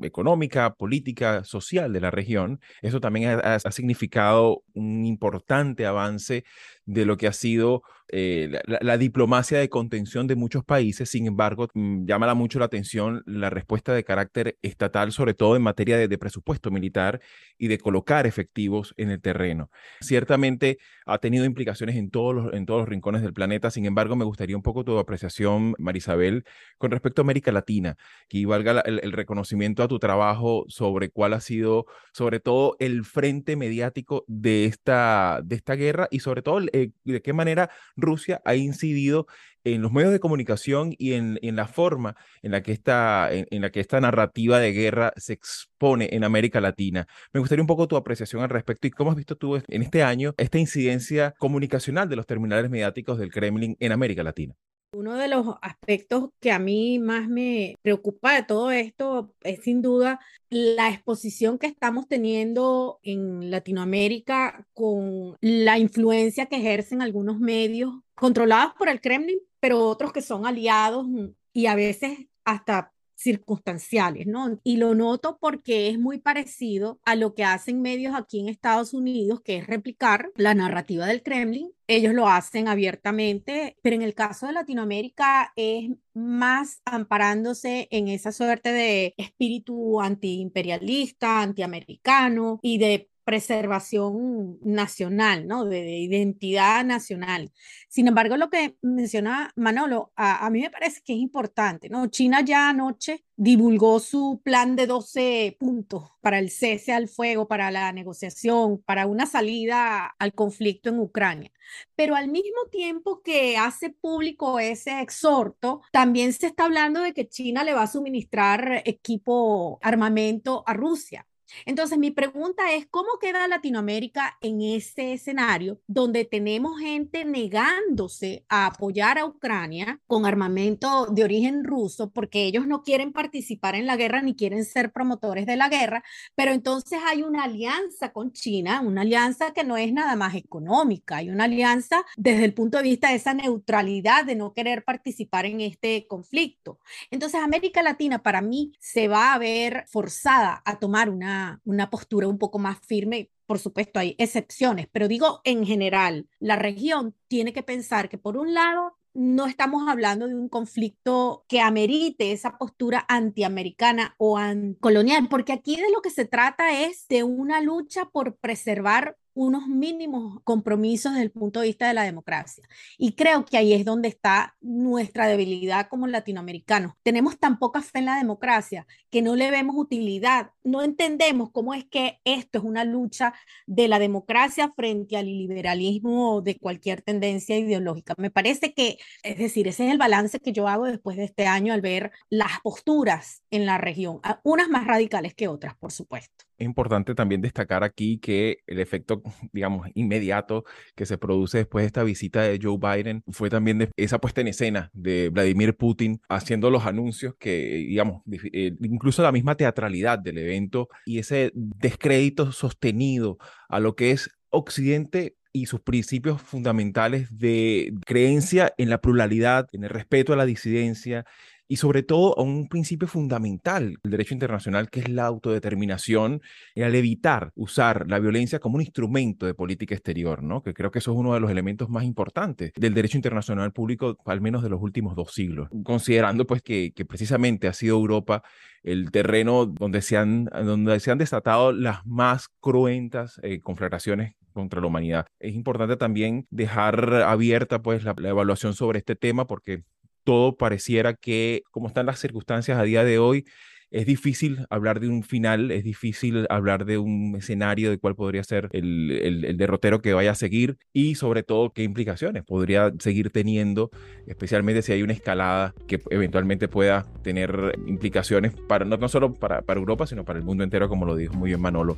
económica, 0.02 0.74
política, 0.74 1.44
social 1.44 1.94
de 1.94 2.02
la 2.02 2.12
región. 2.12 2.60
Eso 2.82 3.00
también 3.00 3.40
ha, 3.44 3.56
ha 3.56 3.72
significado 3.72 4.64
un 4.74 5.06
importante 5.06 5.86
avance 5.86 6.44
de 6.88 7.06
lo 7.06 7.18
que 7.18 7.28
ha 7.28 7.34
sido 7.34 7.84
eh, 8.10 8.62
la, 8.66 8.98
diplomacia 8.98 9.60
de 9.60 9.68
contención 9.68 10.28
de 10.28 10.36
muchos 10.36 10.64
países. 10.64 11.10
Sin 11.10 11.28
embargo, 11.28 11.68
mm, 11.74 12.06
llama 12.06 12.34
mucho 12.36 12.58
la 12.58 12.66
atención 12.66 13.22
la 13.26 13.50
respuesta 13.50 13.94
de 13.94 14.06
carácter 14.06 14.58
estatal, 14.62 15.12
sobre 15.12 15.34
todo 15.34 15.58
en 15.58 15.62
materia 15.62 15.98
de, 15.98 16.18
presupuesto 16.18 16.72
militar 16.72 17.20
y 17.58 17.68
de 17.68 17.78
colocar 17.78 18.26
efectivos 18.26 18.94
en 18.98 19.12
el 19.12 19.22
terreno. 19.22 19.70
Ciertamente 20.02 20.78
ha 21.06 21.20
tenido 21.20 21.46
implicaciones 21.46 21.96
en 21.98 22.10
todos 22.10 22.34
los, 22.34 22.54
en 22.54 22.66
todos 22.66 22.82
los 22.82 22.90
rincones 22.90 23.22
del 23.22 23.34
planeta. 23.34 23.72
Sin 23.72 23.86
embargo, 23.86 24.16
me 24.16 24.26
gustaría 24.26 24.56
un 24.56 24.64
poco 24.64 24.84
tu 24.84 24.98
apreciación, 24.98 25.76
Marisabel, 25.78 26.46
con 26.78 26.92
respecto 26.92 27.22
a 27.22 27.24
América 27.24 27.52
Latina, 27.52 27.98
que 28.30 28.46
valga 28.46 28.82
el, 28.82 29.12
reconocimiento 29.12 29.84
a 29.84 29.88
tu 29.88 30.00
trabajo 30.00 30.66
sobre 30.70 31.10
cuál 31.10 31.34
ha 31.34 31.42
sido, 31.42 31.86
sobre 32.14 32.40
todo, 32.40 32.76
el 32.80 33.04
frente 33.04 33.56
mediático 33.56 34.24
de 34.28 34.66
esta, 34.66 35.42
de 35.44 35.56
esta 35.56 35.76
guerra 35.76 36.08
y 36.10 36.20
sobre 36.20 36.42
todo 36.42 36.60
eh, 36.84 36.92
de 37.04 37.22
qué 37.22 37.34
manera 37.34 37.70
Rusia 37.96 38.42
ha 38.46 38.56
incidido 38.56 39.28
en 39.64 39.82
los 39.82 39.92
medios 39.92 40.12
de 40.12 40.20
comunicación 40.20 40.94
y 40.98 41.14
en, 41.14 41.38
la 41.42 41.68
forma 41.68 42.16
en 42.42 42.52
la, 42.52 42.62
que 42.64 42.72
esta, 42.72 43.30
en, 43.32 43.62
la 43.62 43.70
que 43.70 43.80
esta 43.80 44.00
narrativa 44.00 44.60
de 44.60 44.72
guerra 44.72 45.14
se 45.18 45.34
expone 45.34 46.10
en 46.12 46.24
América 46.24 46.62
Latina. 46.62 47.08
Me 47.34 47.40
gustaría 47.40 47.64
un 47.64 47.68
poco 47.68 47.88
tu 47.88 47.98
apreciación 47.98 48.44
al 48.44 48.50
respecto 48.50 48.88
y 48.88 48.92
cómo 48.92 49.12
has 49.12 49.18
visto 49.18 49.36
tú 49.36 49.56
en 49.56 49.82
este 49.82 50.04
año 50.04 50.34
esta 50.38 50.58
incidencia 50.58 51.34
comunicacional 51.38 52.08
de 52.08 52.16
los 52.16 52.26
terminales 52.26 52.70
mediáticos 52.70 53.20
del 53.20 53.32
Kremlin 53.32 53.76
en 53.80 53.92
América 53.92 54.24
Latina. 54.24 54.56
Uno 54.94 55.16
de 55.16 55.28
los 55.28 55.56
aspectos 55.62 56.30
que 56.40 56.52
a 56.52 56.60
mí 56.60 56.98
más 56.98 57.28
me 57.28 57.76
preocupa 57.82 58.34
de 58.34 58.44
todo 58.44 58.72
esto 58.72 59.34
es 59.42 59.62
sin 59.62 59.82
duda 59.82 60.20
la 60.50 60.90
exposición 60.90 61.58
que 61.60 61.68
estamos 61.68 62.08
teniendo 62.08 63.00
en 63.04 63.52
Latinoamérica 63.52 64.66
con 64.74 65.36
la 65.42 65.78
influencia 65.78 66.46
que 66.46 66.56
ejercen 66.56 67.02
algunos 67.02 67.40
medios 67.40 67.94
controlados 68.16 68.74
por 68.76 68.88
el 68.90 69.02
Kremlin, 69.02 69.40
pero 69.60 69.86
otros 69.88 70.14
que 70.14 70.22
son 70.22 70.46
aliados 70.46 71.06
y 71.54 71.66
a 71.66 71.76
veces 71.76 72.28
hasta 72.46 72.94
circunstanciales, 73.18 74.28
¿no? 74.28 74.60
Y 74.64 74.78
lo 74.78 74.94
noto 74.96 75.38
porque 75.42 75.90
es 75.90 76.00
muy 76.00 76.20
parecido 76.20 77.00
a 77.04 77.16
lo 77.16 77.34
que 77.34 77.44
hacen 77.44 77.82
medios 77.82 78.16
aquí 78.16 78.40
en 78.40 78.48
Estados 78.48 78.94
Unidos, 78.94 79.42
que 79.42 79.58
es 79.58 79.68
replicar 79.68 80.32
la 80.36 80.54
narrativa 80.54 81.06
del 81.08 81.24
Kremlin. 81.24 81.72
Ellos 81.88 82.14
lo 82.14 82.28
hacen 82.28 82.68
abiertamente, 82.68 83.78
pero 83.82 83.96
en 83.96 84.02
el 84.04 84.14
caso 84.14 84.46
de 84.46 84.54
Latinoamérica 84.54 85.54
es 85.56 85.90
más 86.14 86.82
amparándose 86.86 87.88
en 87.92 88.08
esa 88.08 88.32
suerte 88.32 88.72
de 88.72 89.16
espíritu 89.18 90.00
antiimperialista, 90.02 91.42
antiamericano 91.42 92.60
y 92.62 92.78
de 92.78 93.10
preservación 93.28 94.58
nacional, 94.64 95.48
¿no? 95.48 95.66
De, 95.66 96.00
identidad 96.00 96.86
nacional. 96.86 97.52
Sin 97.90 98.08
embargo, 98.08 98.38
lo 98.38 98.50
que 98.50 98.78
menciona 98.82 99.52
Manolo, 99.58 100.14
a, 100.16 100.46
a, 100.46 100.50
mí 100.50 100.62
me 100.62 100.70
parece 100.70 101.02
que 101.04 101.12
es 101.12 101.20
importante, 101.20 101.90
¿no? 101.90 102.08
China 102.08 102.40
ya 102.40 102.70
anoche 102.70 103.26
divulgó 103.36 104.00
su 104.00 104.40
plan 104.46 104.78
de 104.78 104.88
12 104.88 105.58
puntos 105.60 106.10
para 106.22 106.40
el 106.40 106.50
cese 106.50 106.94
al 106.94 107.10
fuego, 107.10 107.50
para 107.50 107.70
la 107.70 107.92
negociación, 107.92 108.82
para 108.86 109.08
una 109.08 109.26
salida 109.26 110.06
al 110.20 110.34
conflicto 110.34 110.90
en 110.90 111.00
Ucrania. 111.02 111.52
Pero 111.96 112.16
al 112.16 112.30
mismo 112.30 112.68
tiempo 112.72 113.22
que 113.22 113.58
hace 113.58 113.90
público 113.90 114.58
ese 114.60 115.02
exhorto, 115.02 115.82
también 115.92 116.32
se 116.32 116.48
está 116.48 116.64
hablando 116.64 117.02
de 117.02 117.14
que 117.14 117.28
China 117.28 117.66
le 117.66 117.74
va 117.74 117.84
a 117.84 117.88
suministrar 117.88 118.84
equipo, 118.86 119.80
armamento 119.82 120.64
a 120.66 120.74
Rusia. 120.74 121.28
Entonces, 121.66 121.98
mi 121.98 122.12
pregunta 122.12 122.74
es, 122.74 122.88
¿cómo 122.90 123.20
queda 123.20 123.48
Latinoamérica 123.48 124.38
en 124.42 124.62
ese 124.62 125.14
escenario 125.14 125.80
donde 125.88 126.26
tenemos 126.26 126.80
gente 126.80 127.26
negándose 127.26 128.46
a 128.50 128.68
apoyar 128.68 129.18
a 129.18 129.26
Ucrania 129.26 130.00
con 130.08 130.26
armamento 130.26 131.08
de 131.08 131.24
origen 131.24 131.64
ruso 131.64 132.12
porque 132.12 132.44
ellos 132.44 132.68
no 132.68 132.84
quieren 132.84 133.14
participar 133.14 133.76
en 133.76 133.86
la 133.86 133.96
guerra 133.96 134.22
ni 134.22 134.36
quieren 134.36 134.66
ser 134.66 134.92
promotores 134.92 135.46
de 135.46 135.56
la 135.56 135.70
guerra, 135.70 136.04
pero 136.36 136.52
entonces 136.52 137.00
hay 137.06 137.24
una 137.24 137.44
alianza 137.44 138.12
con 138.12 138.32
China, 138.32 138.82
una 138.82 139.02
alianza 139.02 139.54
que 139.54 139.64
no 139.64 139.78
es 139.78 139.94
nada 139.94 140.16
más 140.16 140.36
económica, 140.36 141.18
hay 141.18 141.30
una 141.30 141.46
alianza 141.46 142.06
desde 142.16 142.46
el 142.46 142.54
punto 142.54 142.78
de 142.78 142.84
vista 142.84 143.10
de 143.10 143.16
esa 143.16 143.34
neutralidad 143.34 144.26
de 144.26 144.36
no 144.36 144.54
querer 144.54 144.84
participar 144.84 145.46
en 145.46 145.62
este 145.62 146.08
conflicto. 146.08 146.80
Entonces, 147.12 147.42
América 147.42 147.82
Latina 147.82 148.24
para 148.24 148.42
mí 148.42 148.74
se 148.80 149.08
va 149.08 149.34
a 149.34 149.38
ver 149.38 149.86
forzada 149.88 150.62
a 150.66 150.80
tomar 150.80 151.10
una 151.10 151.37
una, 151.64 151.90
postura 151.90 152.28
un 152.28 152.38
poco 152.38 152.60
más 152.60 152.80
firme. 152.80 153.32
Por 153.46 153.60
supuesto, 153.60 154.00
hay 154.00 154.16
excepciones, 154.18 154.88
pero 154.92 155.08
digo 155.08 155.42
en 155.44 155.66
general, 155.66 156.28
la 156.40 156.56
región 156.56 157.16
tiene 157.28 157.54
que 157.54 157.64
pensar 157.64 158.10
que 158.10 158.18
por 158.18 158.38
un 158.38 158.54
lado 158.54 158.98
no 159.14 159.48
estamos 159.48 159.90
hablando 159.90 160.28
de 160.28 160.36
un 160.36 160.48
conflicto 160.48 161.44
que 161.48 161.60
amerite 161.60 162.32
esa 162.32 162.58
postura 162.58 163.04
antiamericana 163.08 164.14
o 164.18 164.40
colonial, 164.80 165.28
porque 165.28 165.54
aquí 165.54 165.76
de 165.76 165.92
lo 165.92 166.02
que 166.02 166.12
se 166.12 166.26
trata 166.26 166.84
es 166.84 167.08
de 167.08 167.24
una 167.24 167.62
lucha 167.62 168.06
por 168.06 168.36
preservar 168.38 169.18
unos 169.38 169.68
mínimos 169.68 170.40
compromisos 170.44 171.14
desde 171.14 171.26
el 171.26 171.32
punto 171.32 171.60
de 171.60 171.68
vista 171.68 171.88
de 171.88 171.94
la 171.94 172.04
democracia. 172.04 172.68
Y 172.98 173.14
creo 173.14 173.46
que 173.46 173.58
ahí 173.58 173.72
es 173.72 173.86
donde 173.86 174.08
está 174.08 174.56
nuestra 174.62 175.28
debilidad 175.28 175.88
como 175.90 176.08
latinoamericanos. 176.08 176.94
Tenemos 177.04 177.38
tan 177.38 177.60
poca 177.60 177.84
fe 177.84 178.00
en 178.00 178.06
la 178.06 178.18
democracia 178.18 178.88
que 179.12 179.22
no 179.22 179.36
le 179.36 179.52
vemos 179.52 179.76
utilidad, 179.78 180.52
no 180.64 180.82
entendemos 180.82 181.52
cómo 181.52 181.76
es 181.76 181.86
que 181.86 182.20
esto 182.26 182.58
es 182.58 182.64
una 182.64 182.84
lucha 182.84 183.34
de 183.68 183.88
la 183.88 184.00
democracia 184.00 184.74
frente 184.76 185.18
al 185.18 185.28
liberalismo 185.28 186.42
de 186.42 186.58
cualquier 186.58 187.04
tendencia 187.04 187.58
ideológica. 187.58 188.16
Me 188.18 188.32
parece 188.32 188.74
que, 188.74 188.98
es 189.22 189.38
decir, 189.38 189.68
ese 189.68 189.86
es 189.86 189.92
el 189.92 190.00
balance 190.00 190.40
que 190.40 190.52
yo 190.52 190.68
hago 190.68 190.86
después 190.86 191.16
de 191.16 191.26
este 191.26 191.46
año 191.46 191.74
al 191.74 191.82
ver 191.82 192.12
las 192.30 192.60
posturas 192.64 193.44
en 193.52 193.68
la 193.68 193.78
región, 193.78 194.20
unas 194.44 194.68
más 194.70 194.88
radicales 194.88 195.36
que 195.36 195.48
otras, 195.48 195.76
por 195.78 195.92
supuesto. 195.92 196.47
Es 196.58 196.66
importante 196.66 197.14
también 197.14 197.42
destacar 197.42 197.84
aquí 197.84 198.18
que 198.18 198.60
el 198.68 198.80
efecto, 198.80 199.22
digamos, 199.54 199.88
inmediato 199.94 200.64
que 200.96 201.06
se 201.06 201.18
produce 201.18 201.60
después 201.60 201.84
de 201.84 201.88
esta 201.88 202.04
visita 202.04 202.42
de 202.42 202.60
Joe 202.62 202.78
Biden 202.78 203.24
fue 203.30 203.50
también 203.50 203.78
de 203.78 203.90
esa 203.96 204.20
puesta 204.20 204.42
en 204.42 204.48
escena 204.48 204.90
de 204.94 205.30
Vladimir 205.30 205.76
Putin 205.76 206.20
haciendo 206.30 206.70
los 206.70 206.86
anuncios 206.86 207.36
que, 207.40 207.86
digamos, 207.88 208.24
eh, 208.54 208.74
incluso 208.82 209.22
la 209.22 209.32
misma 209.32 209.56
teatralidad 209.56 210.20
del 210.20 210.40
evento 210.40 210.90
y 211.06 211.20
ese 211.20 211.52
descrédito 211.54 212.52
sostenido 212.52 213.38
a 213.70 213.80
lo 213.80 213.96
que 213.96 214.12
es 214.12 214.30
Occidente 214.50 215.36
y 215.52 215.66
sus 215.66 215.82
principios 215.82 216.42
fundamentales 216.42 217.38
de 217.38 217.94
creencia 218.06 218.74
en 218.78 218.90
la 218.90 219.02
pluralidad, 219.02 219.68
en 219.72 219.84
el 219.84 219.90
respeto 219.90 220.34
a 220.34 220.36
la 220.36 220.46
disidencia 220.46 221.26
y 221.68 221.78
sobre 221.78 222.04
todo 222.04 222.38
a 222.38 222.44
un 222.44 222.68
principio 222.68 223.08
fundamental 223.08 223.98
del 224.04 224.12
derecho 224.12 224.34
internacional 224.34 224.90
que 224.90 225.02
es 225.02 225.10
la 225.10 225.26
autodeterminación 225.26 226.42
y 226.76 226.82
al 226.82 226.96
evitar 226.96 227.52
usar 227.56 228.06
la 228.08 228.20
violencia 228.20 228.60
como 228.60 228.76
un 228.76 228.82
instrumento 228.82 229.46
de 229.46 229.54
política 229.54 229.96
exterior, 229.96 230.44
¿no? 230.44 230.64
Que 230.64 230.74
creo 230.74 230.92
que 230.92 231.00
eso 231.00 231.12
es 231.12 231.18
uno 231.18 231.34
de 231.34 231.40
los 231.40 231.52
elementos 231.52 231.90
más 231.90 232.04
importantes 232.04 232.72
del 232.76 232.94
derecho 232.94 233.18
internacional 233.18 233.74
público, 233.74 234.18
al 234.26 234.42
menos 234.42 234.64
de 234.64 234.70
los 234.70 234.82
últimos 234.82 235.16
dos 235.16 235.34
siglos, 235.34 235.70
considerando 235.84 236.46
pues 236.46 236.62
que, 236.62 236.94
precisamente 237.08 237.68
ha 237.68 237.74
sido 237.74 237.96
Europa 237.96 238.44
el 238.84 239.12
terreno 239.12 239.66
donde 239.66 240.02
se 240.02 240.18
han, 240.18 240.46
donde 240.46 241.00
se 241.00 241.12
han 241.12 241.18
desatado 241.18 241.72
las 241.72 242.06
más 242.06 242.50
cruentas 242.60 243.40
eh, 243.44 243.60
conflagraciones 243.60 244.36
contra 244.58 244.82
la 244.82 244.88
humanidad. 244.88 245.28
Es 245.40 245.54
importante 245.54 245.98
también 245.98 246.48
dejar 246.50 247.14
abierta 247.14 247.84
pues 247.84 248.04
la, 248.04 248.16
evaluación 248.18 248.74
sobre 248.74 248.98
este 248.98 249.16
tema 249.16 249.46
porque 249.46 249.84
todo 250.28 250.58
pareciera 250.58 251.14
que, 251.14 251.64
como 251.72 251.88
están 251.88 252.06
las 252.06 252.20
circunstancias 252.20 252.78
a 252.78 252.84
día 252.84 253.06
de 253.06 253.18
hoy, 253.18 253.46
es 253.92 254.06
difícil 254.06 254.66
hablar 254.70 255.00
de 255.00 255.08
un 255.08 255.24
final, 255.24 255.72
es 255.72 255.86
difícil 255.86 256.46
hablar 256.50 256.84
de 256.84 256.98
un 256.98 257.38
escenario 257.38 257.90
de 257.90 257.98
cuál 257.98 258.14
podría 258.14 258.44
ser 258.44 258.68
el, 258.74 259.10
el, 259.46 259.56
derrotero 259.56 260.02
que 260.02 260.12
vaya 260.12 260.32
a 260.32 260.36
seguir 260.36 260.80
y 260.92 261.16
sobre 261.16 261.44
todo 261.44 261.72
qué 261.72 261.84
implicaciones 261.84 262.44
podría 262.44 262.92
seguir 263.00 263.30
teniendo, 263.30 263.90
especialmente 264.28 264.82
si 264.82 264.92
hay 264.92 265.02
una 265.02 265.14
escalada 265.14 265.74
que 265.88 266.02
eventualmente 266.10 266.68
pueda 266.68 267.06
tener 267.24 267.80
implicaciones 267.88 268.54
para 268.68 268.84
no, 268.84 268.98
no 268.98 269.08
solo 269.08 269.34
para, 269.34 269.62
para 269.62 269.80
Europa, 269.80 270.08
sino 270.08 270.26
para 270.26 270.40
el 270.40 270.44
mundo 270.44 270.66
entero, 270.66 270.90
como 270.90 271.06
lo 271.06 271.16
dijo 271.16 271.36
muy 271.36 271.52
bien 271.52 271.62
Manolo. 271.62 271.96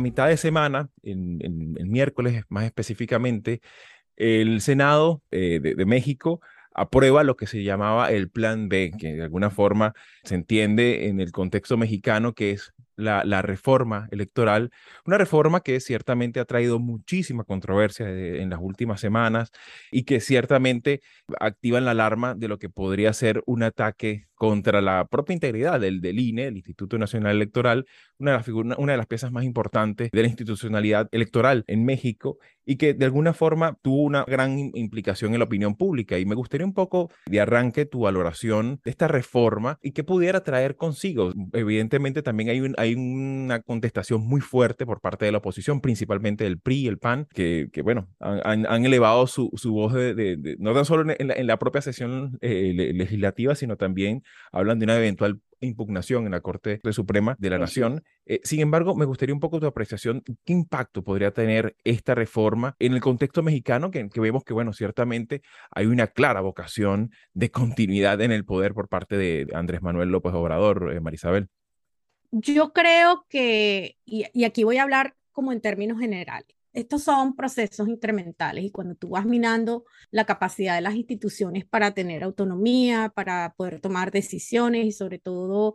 A 0.00 0.02
mitad 0.02 0.28
de 0.28 0.36
semana, 0.36 0.88
en, 1.02 1.38
miércoles 1.90 2.44
más 2.48 2.64
específicamente, 2.64 3.60
el 4.16 4.60
Senado 4.60 5.22
eh, 5.30 5.60
de, 5.60 5.86
México 5.86 6.40
aprueba 6.74 7.24
lo 7.24 7.36
que 7.36 7.46
se 7.46 7.62
llamaba 7.62 8.10
el 8.10 8.30
Plan 8.30 8.68
B, 8.68 8.92
que 8.98 9.14
de 9.14 9.22
alguna 9.22 9.50
forma 9.50 9.94
se 10.24 10.34
entiende 10.34 11.08
en 11.08 11.20
el 11.20 11.32
contexto 11.32 11.76
mexicano 11.76 12.34
que 12.34 12.52
es 12.52 12.72
la, 12.96 13.42
reforma 13.42 14.08
electoral, 14.10 14.70
una 15.04 15.18
reforma 15.18 15.60
que 15.60 15.80
ciertamente 15.80 16.38
ha 16.38 16.44
traído 16.44 16.78
muchísima 16.78 17.44
controversia 17.44 18.08
en 18.08 18.50
las 18.50 18.60
últimas 18.62 19.00
semanas 19.00 19.50
y 19.90 20.04
que 20.04 20.20
ciertamente 20.20 21.00
activa 21.38 21.80
la 21.80 21.92
alarma 21.92 22.34
de 22.34 22.48
lo 22.48 22.58
que 22.58 22.68
podría 22.68 23.12
ser 23.12 23.42
un 23.46 23.62
ataque 23.62 24.26
contra 24.34 24.80
la 24.80 25.06
propia 25.06 25.34
integridad 25.34 25.80
del, 25.80 26.00
del 26.00 26.18
INE, 26.18 26.46
el 26.48 26.56
Instituto 26.56 26.98
Nacional 26.98 27.36
Electoral, 27.36 27.86
una 28.20 28.32
de, 28.32 28.38
las 28.38 28.78
una 28.78 28.92
de 28.92 28.98
las 28.98 29.06
piezas 29.06 29.32
más 29.32 29.44
importantes 29.44 30.10
de 30.10 30.22
la 30.22 30.28
institucionalidad 30.28 31.08
electoral 31.10 31.64
en 31.66 31.84
México 31.84 32.38
y 32.64 32.76
que 32.76 32.94
de 32.94 33.04
alguna 33.04 33.32
forma 33.32 33.76
tuvo 33.82 34.02
una 34.02 34.24
gran 34.24 34.56
implicación 34.74 35.32
en 35.32 35.40
la 35.40 35.46
opinión 35.46 35.74
pública. 35.74 36.18
Y 36.18 36.24
me 36.24 36.34
gustaría 36.34 36.64
un 36.64 36.74
poco 36.74 37.10
de 37.26 37.40
arranque 37.40 37.86
tu 37.86 38.00
valoración 38.00 38.80
de 38.84 38.90
esta 38.90 39.08
reforma 39.08 39.78
y 39.82 39.92
qué 39.92 40.04
pudiera 40.04 40.44
traer 40.44 40.76
consigo. 40.76 41.32
Evidentemente 41.52 42.22
también 42.22 42.50
hay, 42.50 42.60
un, 42.60 42.74
hay 42.78 42.94
una 42.94 43.60
contestación 43.60 44.20
muy 44.20 44.40
fuerte 44.40 44.86
por 44.86 45.00
parte 45.00 45.24
de 45.24 45.32
la 45.32 45.38
oposición, 45.38 45.80
principalmente 45.80 46.44
del 46.44 46.60
PRI 46.60 46.76
y 46.82 46.86
el 46.86 46.98
PAN, 46.98 47.26
que, 47.34 47.68
que 47.72 47.82
bueno, 47.82 48.08
han, 48.20 48.66
han, 48.66 48.84
elevado 48.84 49.26
su, 49.26 49.50
su 49.54 49.72
voz 49.72 49.92
de, 49.92 50.14
de, 50.14 50.56
no 50.58 50.72
tan 50.74 50.84
solo 50.84 51.12
en 51.18 51.26
la, 51.26 51.34
en 51.34 51.46
la 51.46 51.58
propia 51.58 51.82
sesión 51.82 52.38
eh, 52.40 52.72
legislativa, 52.94 53.54
sino 53.54 53.76
también 53.76 54.22
hablan 54.52 54.78
de 54.78 54.84
una 54.84 54.96
eventual 54.96 55.40
impugnación 55.60 56.26
en 56.26 56.32
la 56.32 56.40
Corte 56.40 56.80
Suprema 56.90 57.36
de 57.38 57.50
la 57.50 57.58
Nación. 57.58 58.02
Eh, 58.26 58.40
sin 58.44 58.60
embargo, 58.60 58.94
me 58.94 59.04
gustaría 59.04 59.34
un 59.34 59.40
poco 59.40 59.60
tu 59.60 59.66
apreciación, 59.66 60.22
¿qué 60.44 60.52
impacto 60.52 61.02
podría 61.02 61.32
tener 61.32 61.76
esta 61.84 62.14
reforma 62.14 62.76
en 62.78 62.94
el 62.94 63.00
contexto 63.00 63.42
mexicano, 63.42 63.90
que, 63.90 64.08
vemos 64.16 64.44
que, 64.44 64.52
bueno, 64.52 64.72
ciertamente 64.72 65.42
hay 65.70 65.86
una 65.86 66.06
clara 66.08 66.40
vocación 66.40 67.10
de 67.34 67.50
continuidad 67.50 68.20
en 68.20 68.32
el 68.32 68.44
poder 68.44 68.74
por 68.74 68.88
parte 68.88 69.16
de 69.16 69.46
Andrés 69.54 69.82
Manuel 69.82 70.10
López 70.10 70.32
Obrador, 70.34 70.92
eh, 70.92 71.00
Marisabel? 71.00 71.48
Yo 72.32 72.72
creo 72.72 73.26
que, 73.28 73.96
y 74.04 74.44
aquí 74.44 74.62
voy 74.62 74.76
a 74.76 74.84
hablar 74.84 75.16
como 75.32 75.52
en 75.52 75.60
términos 75.60 75.98
generales, 75.98 76.59
estos 76.72 77.02
son 77.02 77.34
procesos 77.34 77.88
incrementales 77.88 78.64
y 78.64 78.70
cuando 78.70 78.94
tú 78.94 79.10
vas 79.10 79.26
minando 79.26 79.84
la 80.10 80.24
capacidad 80.24 80.74
de 80.76 80.80
las 80.80 80.94
instituciones 80.94 81.64
para 81.64 81.92
tener 81.92 82.22
autonomía, 82.22 83.12
para 83.14 83.54
poder 83.56 83.80
tomar 83.80 84.10
decisiones 84.10 84.86
y 84.86 84.92
sobre 84.92 85.18
todo 85.18 85.74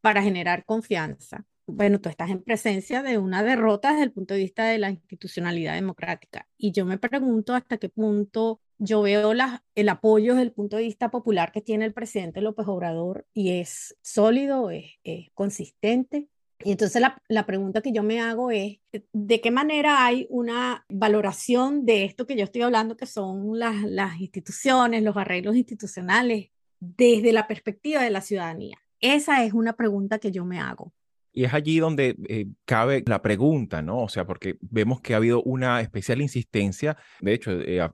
para 0.00 0.22
generar 0.22 0.64
confianza, 0.64 1.44
bueno, 1.66 1.98
tú 2.00 2.10
estás 2.10 2.30
en 2.30 2.42
presencia 2.42 3.02
de 3.02 3.16
una 3.18 3.42
derrota 3.42 3.92
desde 3.92 4.04
el 4.04 4.12
punto 4.12 4.34
de 4.34 4.40
vista 4.40 4.66
de 4.66 4.78
la 4.78 4.90
institucionalidad 4.90 5.74
democrática. 5.74 6.46
Y 6.58 6.72
yo 6.72 6.84
me 6.84 6.98
pregunto 6.98 7.54
hasta 7.54 7.78
qué 7.78 7.88
punto 7.88 8.60
yo 8.78 9.02
veo 9.02 9.32
el 9.74 9.88
apoyo 9.88 10.34
desde 10.34 10.42
el 10.42 10.52
punto 10.52 10.76
de 10.76 10.82
vista 10.82 11.10
popular 11.10 11.52
que 11.52 11.62
tiene 11.62 11.86
el 11.86 11.94
presidente 11.94 12.42
López 12.42 12.66
Obrador 12.68 13.26
y 13.32 13.60
es 13.60 13.96
sólido, 14.02 14.70
es 14.70 15.30
consistente 15.32 16.28
y 16.62 16.72
entonces 16.72 17.02
la, 17.28 17.46
pregunta 17.46 17.80
que 17.80 17.92
yo 17.92 18.02
me 18.02 18.20
hago 18.20 18.50
es, 18.50 18.78
¿de 19.12 19.40
qué 19.40 19.50
manera 19.50 20.04
hay 20.04 20.26
una 20.30 20.84
valoración 20.88 21.84
de 21.84 22.04
esto 22.04 22.26
que 22.26 22.36
yo 22.36 22.44
estoy 22.44 22.62
hablando, 22.62 22.96
que 22.96 23.06
son 23.06 23.58
las, 23.58 23.82
las 23.82 24.20
instituciones, 24.20 25.02
los 25.02 25.16
arreglos 25.16 25.56
institucionales? 25.56 26.50
desde 26.84 27.32
la 27.32 27.46
perspectiva 27.46 28.02
de 28.02 28.10
la 28.10 28.20
ciudadanía? 28.20 28.78
Esa 29.00 29.44
es 29.44 29.52
una 29.52 29.74
pregunta 29.74 30.18
que 30.18 30.30
yo 30.30 30.44
me 30.44 30.60
hago. 30.60 30.92
Y 31.36 31.44
es 31.44 31.52
allí 31.52 31.80
donde 31.80 32.16
eh, 32.28 32.46
cabe 32.64 33.02
la 33.06 33.20
pregunta, 33.20 33.82
¿no? 33.82 34.02
O 34.02 34.08
sea, 34.08 34.24
porque 34.24 34.56
vemos 34.60 35.00
que 35.00 35.14
ha 35.14 35.16
habido 35.16 35.42
una 35.42 35.80
especial 35.80 36.22
insistencia. 36.22 36.96
De 37.20 37.34
hecho, 37.34 37.50
eh, 37.60 37.84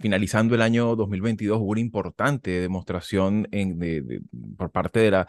finalizando 0.00 0.54
el 0.54 0.60
año 0.60 0.94
2022 0.96 1.58
hubo 1.58 1.70
una 1.70 1.80
importante 1.80 2.60
demostración 2.60 3.48
en, 3.52 3.78
por 4.58 4.70
parte 4.70 5.00
de 5.00 5.10
la, 5.12 5.28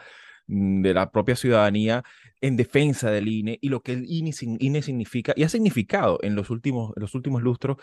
de 0.52 0.94
la 0.94 1.10
propia 1.10 1.34
ciudadanía 1.34 2.04
en 2.40 2.56
defensa 2.56 3.10
del 3.10 3.28
INE 3.28 3.58
y 3.62 3.68
lo 3.68 3.82
que 3.82 3.92
el 3.92 4.04
INE, 4.06 4.32
INE 4.58 4.82
significa 4.82 5.32
y 5.36 5.44
ha 5.44 5.48
significado 5.48 6.18
en 6.22 6.34
los 6.34 6.50
últimos, 6.50 6.92
los 6.96 7.14
últimos 7.14 7.42
lustros 7.42 7.78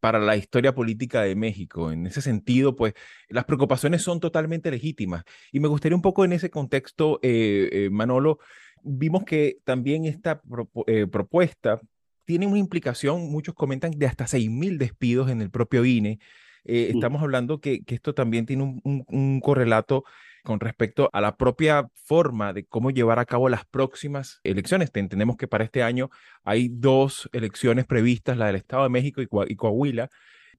para 0.00 0.18
la 0.18 0.36
historia 0.36 0.74
política 0.74 1.22
de 1.22 1.34
México. 1.34 1.92
En 1.92 2.06
ese 2.06 2.20
sentido, 2.20 2.76
pues 2.76 2.94
las 3.28 3.44
preocupaciones 3.44 4.02
son 4.02 4.20
totalmente 4.20 4.70
legítimas. 4.70 5.24
Y 5.52 5.60
me 5.60 5.68
gustaría 5.68 5.96
un 5.96 6.02
poco 6.02 6.24
en 6.24 6.32
ese 6.32 6.50
contexto, 6.50 7.20
eh, 7.22 7.88
Manolo, 7.90 8.38
vimos 8.82 9.24
que 9.24 9.58
también 9.64 10.04
esta 10.04 10.42
eh, 10.86 11.06
propuesta 11.06 11.80
tiene 12.24 12.46
una 12.46 12.58
implicación, 12.58 13.30
muchos 13.30 13.54
comentan, 13.54 13.92
de 13.92 14.06
hasta 14.06 14.26
6.000 14.26 14.78
despidos 14.78 15.30
en 15.30 15.40
el 15.40 15.50
propio 15.50 15.84
INE. 15.84 16.18
Eh, 16.64 16.90
estamos 16.94 17.22
hablando 17.22 17.60
que, 17.60 17.82
que, 17.84 17.94
esto 17.94 18.14
también 18.14 18.46
tiene 18.46 18.80
un, 18.82 19.40
correlato 19.40 20.04
con 20.42 20.60
respecto 20.60 21.10
a 21.12 21.20
la 21.20 21.36
propia 21.36 21.88
forma 21.94 22.52
de 22.52 22.64
cómo 22.64 22.90
llevar 22.90 23.18
a 23.18 23.26
cabo 23.26 23.48
las 23.48 23.64
próximas 23.64 24.40
elecciones. 24.42 24.90
Entendemos 24.94 25.36
que 25.36 25.48
para 25.48 25.64
este 25.64 25.82
año 25.82 26.10
hay 26.44 26.68
dos 26.70 27.28
elecciones 27.32 27.86
previstas, 27.86 28.36
la 28.38 28.46
del 28.46 28.56
Estado 28.56 28.84
de 28.84 28.88
México 28.88 29.20
y 29.22 29.56
Coahuila, 29.56 30.10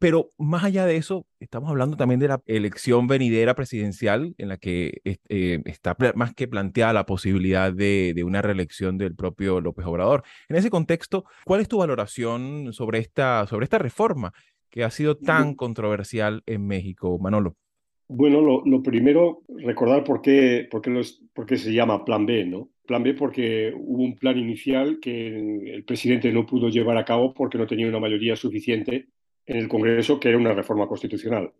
pero 0.02 0.32
más 0.40 0.64
allá 0.64 0.88
de 0.88 0.98
eso, 0.98 1.28
estamos 1.40 1.70
hablando 1.70 1.96
también 1.96 2.20
de 2.20 2.28
la 2.28 2.42
elección 2.48 3.06
venidera 3.06 3.54
presidencial 3.54 4.34
en 4.40 4.48
la 4.48 4.58
que 4.58 5.00
eh, 5.06 5.62
está 5.66 5.96
más 6.16 6.34
que 6.34 6.48
planteada 6.48 6.92
la 6.92 7.06
posibilidad 7.06 7.72
de, 7.72 8.20
una 8.26 8.42
reelección 8.42 8.98
del 8.98 9.14
propio 9.14 9.62
López 9.62 9.86
Obrador. 9.86 10.24
En 10.50 10.56
ese 10.56 10.72
contexto, 10.72 11.26
¿cuál 11.46 11.62
es 11.62 11.68
tu 11.68 11.78
valoración 11.78 12.74
sobre 12.74 12.98
esta, 12.98 13.46
sobre 13.46 13.66
esta 13.66 13.78
reforma 13.78 14.34
que 14.72 14.84
ha 14.84 14.90
sido 14.90 15.18
tan 15.18 15.54
controversial 15.54 16.42
en 16.46 16.66
México, 16.66 17.20
Manolo? 17.20 17.56
Bueno, 18.08 18.42
lo, 18.42 18.84
primero, 18.84 19.44
recordar 19.48 20.04
por 20.04 20.22
qué, 20.22 20.68
por, 20.70 20.82
qué 20.82 21.02
por 21.34 21.46
qué 21.46 21.58
se 21.58 21.72
llama 21.72 22.04
Plan 22.04 22.26
B, 22.26 22.46
¿no? 22.46 22.70
Plan 22.86 23.04
B 23.04 23.14
porque 23.14 23.74
hubo 23.74 24.04
un 24.04 24.18
plan 24.18 24.38
inicial 24.38 25.00
que 25.00 25.74
el 25.76 25.84
presidente 25.86 26.32
no 26.32 26.46
pudo 26.46 26.70
llevar 26.70 26.98
a 26.98 27.06
cabo 27.06 27.34
porque 27.34 27.58
no 27.58 27.68
tenía 27.68 27.88
una 27.88 28.00
mayoría 28.00 28.36
suficiente 28.36 29.08
en 29.46 29.58
el 29.58 29.68
Congreso 29.68 30.20
que 30.20 30.30
era 30.30 30.38
una 30.38 30.54
reforma 30.54 30.88
constitucional. 30.88 31.52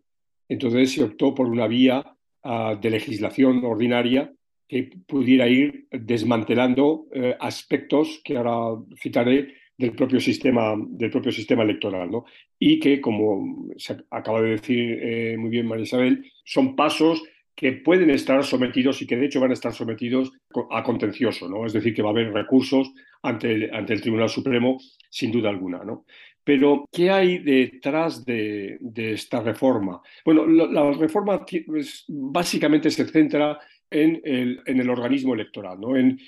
Entonces 0.48 0.92
se 0.92 1.04
optó 1.04 1.34
por 1.34 1.46
una 1.46 1.66
vía 1.66 2.04
ah, 2.42 2.78
de 2.80 2.90
legislación 2.90 3.64
ordinaria 3.64 4.32
que 4.68 4.90
pudiera 5.06 5.48
ir 5.48 5.86
desmantelando 5.90 7.06
eh, 7.12 7.36
aspectos 7.40 8.20
que 8.24 8.36
ahora 8.36 8.82
citaré 8.98 9.54
del 9.82 9.94
propio 9.96 10.20
sistema, 10.20 10.74
del 10.78 11.10
propio 11.10 11.32
sistema 11.32 11.64
electoral, 11.64 12.08
¿no? 12.08 12.24
Y 12.58 12.78
que, 12.78 13.00
como 13.00 13.66
se 13.76 13.96
acaba 14.10 14.40
de 14.40 14.50
decir 14.50 14.98
eh, 15.02 15.36
muy 15.36 15.50
bien 15.50 15.66
María 15.66 15.82
Isabel, 15.82 16.24
son 16.44 16.76
pasos 16.76 17.22
que 17.56 17.72
pueden 17.72 18.10
estar 18.10 18.44
sometidos 18.44 19.02
y 19.02 19.06
que 19.06 19.16
de 19.16 19.26
hecho 19.26 19.40
van 19.40 19.50
a 19.50 19.54
estar 19.54 19.74
sometidos 19.74 20.32
a 20.70 20.82
contencioso, 20.84 21.48
¿no? 21.48 21.66
Es 21.66 21.72
decir, 21.72 21.92
que 21.94 22.02
va 22.02 22.10
a 22.10 22.12
haber 22.12 22.32
recursos 22.32 22.92
ante 23.22 23.52
el, 23.52 23.74
ante 23.74 23.92
el 23.92 24.00
Tribunal 24.00 24.28
Supremo, 24.28 24.78
sin 25.10 25.32
duda 25.32 25.50
alguna, 25.50 25.82
¿no? 25.84 26.04
Pero, 26.44 26.88
¿qué 26.90 27.10
hay 27.10 27.38
detrás 27.38 28.24
de, 28.24 28.78
esta 28.94 29.40
reforma? 29.40 30.00
Bueno, 30.24 30.46
la, 30.46 30.92
reforma 30.92 31.44
pues, 31.66 32.04
básicamente 32.08 32.90
se 32.90 33.04
centra 33.06 33.58
en 33.92 34.20
el, 34.24 34.90
organismo 34.90 35.34
electoral, 35.34 35.80
¿no? 35.80 35.96
en, 35.96 36.18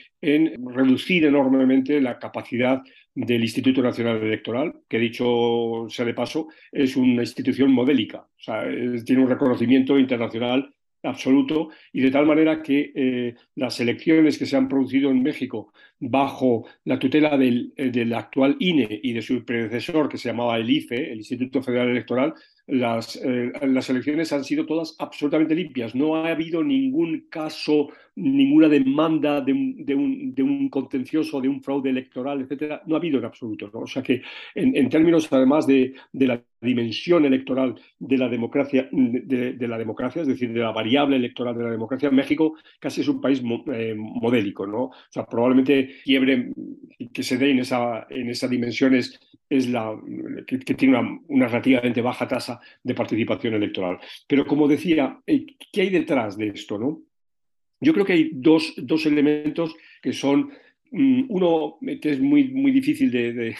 reducir 0.75 1.25
enormemente 1.25 2.01
la 2.01 2.19
capacidad 2.19 2.83
del 3.15 3.43
Instituto 3.43 3.83
Nacional 3.83 4.23
Electoral, 4.23 4.75
que 4.89 4.99
dicho 4.99 5.87
sea 5.89 6.05
de 6.05 6.15
paso, 6.15 6.49
es 6.73 6.97
una 6.97 7.23
institución 7.23 7.73
modélica, 7.73 8.19
o 8.19 8.43
sea, 8.43 8.65
tiene 9.05 9.23
un 9.23 9.29
reconocimiento 9.29 9.99
internacional 9.99 10.75
absoluto 11.05 11.71
y 11.93 12.01
de 12.01 12.11
tal 12.11 12.27
manera 12.27 12.63
que 12.63 12.93
eh, 12.95 13.35
las 13.55 13.79
elecciones 13.81 14.39
que 14.39 14.47
se 14.47 14.57
han 14.57 14.69
producido 14.69 15.11
en 15.11 15.23
México 15.23 15.73
bajo 16.11 16.67
la 16.85 16.99
tutela 16.99 17.37
del, 17.37 17.73
eh, 17.77 17.91
del, 17.91 18.13
actual 18.15 18.57
INE 18.59 19.01
y 19.03 19.13
de 19.13 19.23
su 19.23 19.45
predecesor 19.45 20.09
que 20.09 20.19
se 20.19 20.29
llamaba 20.29 20.57
el 20.57 20.69
IFE, 20.69 21.13
el 21.13 21.19
Instituto 21.19 21.63
Federal 21.63 21.89
Electoral, 21.89 22.35
las, 22.67 23.17
eh, 23.17 23.53
las 23.63 23.91
elecciones 23.91 24.33
han 24.33 24.43
sido 24.43 24.65
todas 24.65 24.97
absolutamente 24.99 25.55
limpias. 25.55 25.95
No 25.95 26.17
ha 26.17 26.31
habido 26.31 26.65
ningún 26.65 27.27
caso, 27.29 27.89
ninguna 28.17 28.69
demanda 28.69 29.43
de 29.43 29.53
un, 29.53 29.85
de 29.85 29.95
un, 29.95 30.35
de 30.35 30.43
un 30.43 30.71
contencioso, 30.71 31.43
de 31.43 31.49
un 31.49 31.63
fraude 31.63 31.91
electoral, 31.91 32.41
etcétera. 32.41 32.83
No 32.87 32.95
ha 32.95 32.99
habido 32.99 33.19
en 33.19 33.27
absoluto. 33.27 33.71
O 33.75 33.87
sea 33.87 34.03
que, 34.03 34.23
en, 34.55 34.75
en 34.77 34.89
términos 34.89 35.31
además 35.31 35.67
de, 35.67 35.95
de, 36.13 36.27
la 36.27 36.43
dimensión 36.61 37.27
electoral 37.27 37.75
de 37.99 38.17
la 38.17 38.31
democracia, 38.31 38.89
de, 38.91 39.69
la 39.69 39.77
democracia, 39.77 40.23
es 40.23 40.29
decir, 40.29 40.51
de 40.51 40.61
la 40.61 40.73
variable 40.73 41.17
electoral 41.17 41.57
de 41.59 41.65
la 41.65 41.71
democracia, 41.71 42.11
México 42.11 42.55
casi 42.81 43.03
es 43.03 43.09
un 43.09 43.21
país 43.21 43.43
eh, 43.73 43.95
modélico, 43.95 44.67
¿no? 44.67 44.85
O 44.85 44.95
sea, 45.11 45.27
probablemente 45.27 45.94
quiebre 46.03 46.51
que 47.13 47.23
se 47.23 47.39
dé 47.39 47.51
en 47.51 47.61
esa, 47.61 48.07
en 48.11 48.31
esa 48.31 48.49
dimensión 48.49 48.95
es, 48.95 49.21
la 49.69 49.97
que, 50.47 50.59
tiene 50.75 50.99
una, 50.99 51.21
una 51.29 51.47
relativamente 51.47 52.01
baja 52.01 52.27
tasa 52.27 52.61
de 52.83 52.95
participación 52.95 53.55
electoral. 53.55 53.99
Pero 54.27 54.47
como 54.47 54.67
decía, 54.67 55.21
eh, 55.27 55.47
¿qué 55.73 55.83
hay 55.83 55.91
detrás 55.91 56.37
de 56.37 56.49
esto? 56.49 56.79
¿no? 56.79 57.03
Yo 57.81 57.93
creo 57.93 58.05
que 58.05 58.15
hay 58.15 58.31
dos, 58.33 58.75
dos 58.77 59.07
elementos 59.07 59.77
que 60.03 60.13
son 60.13 60.51
mm, 60.91 61.25
uno 61.29 61.79
que 62.01 62.11
es 62.11 62.21
muy, 62.21 62.49
muy 62.49 62.73
difícil 62.73 63.11
de, 63.11 63.55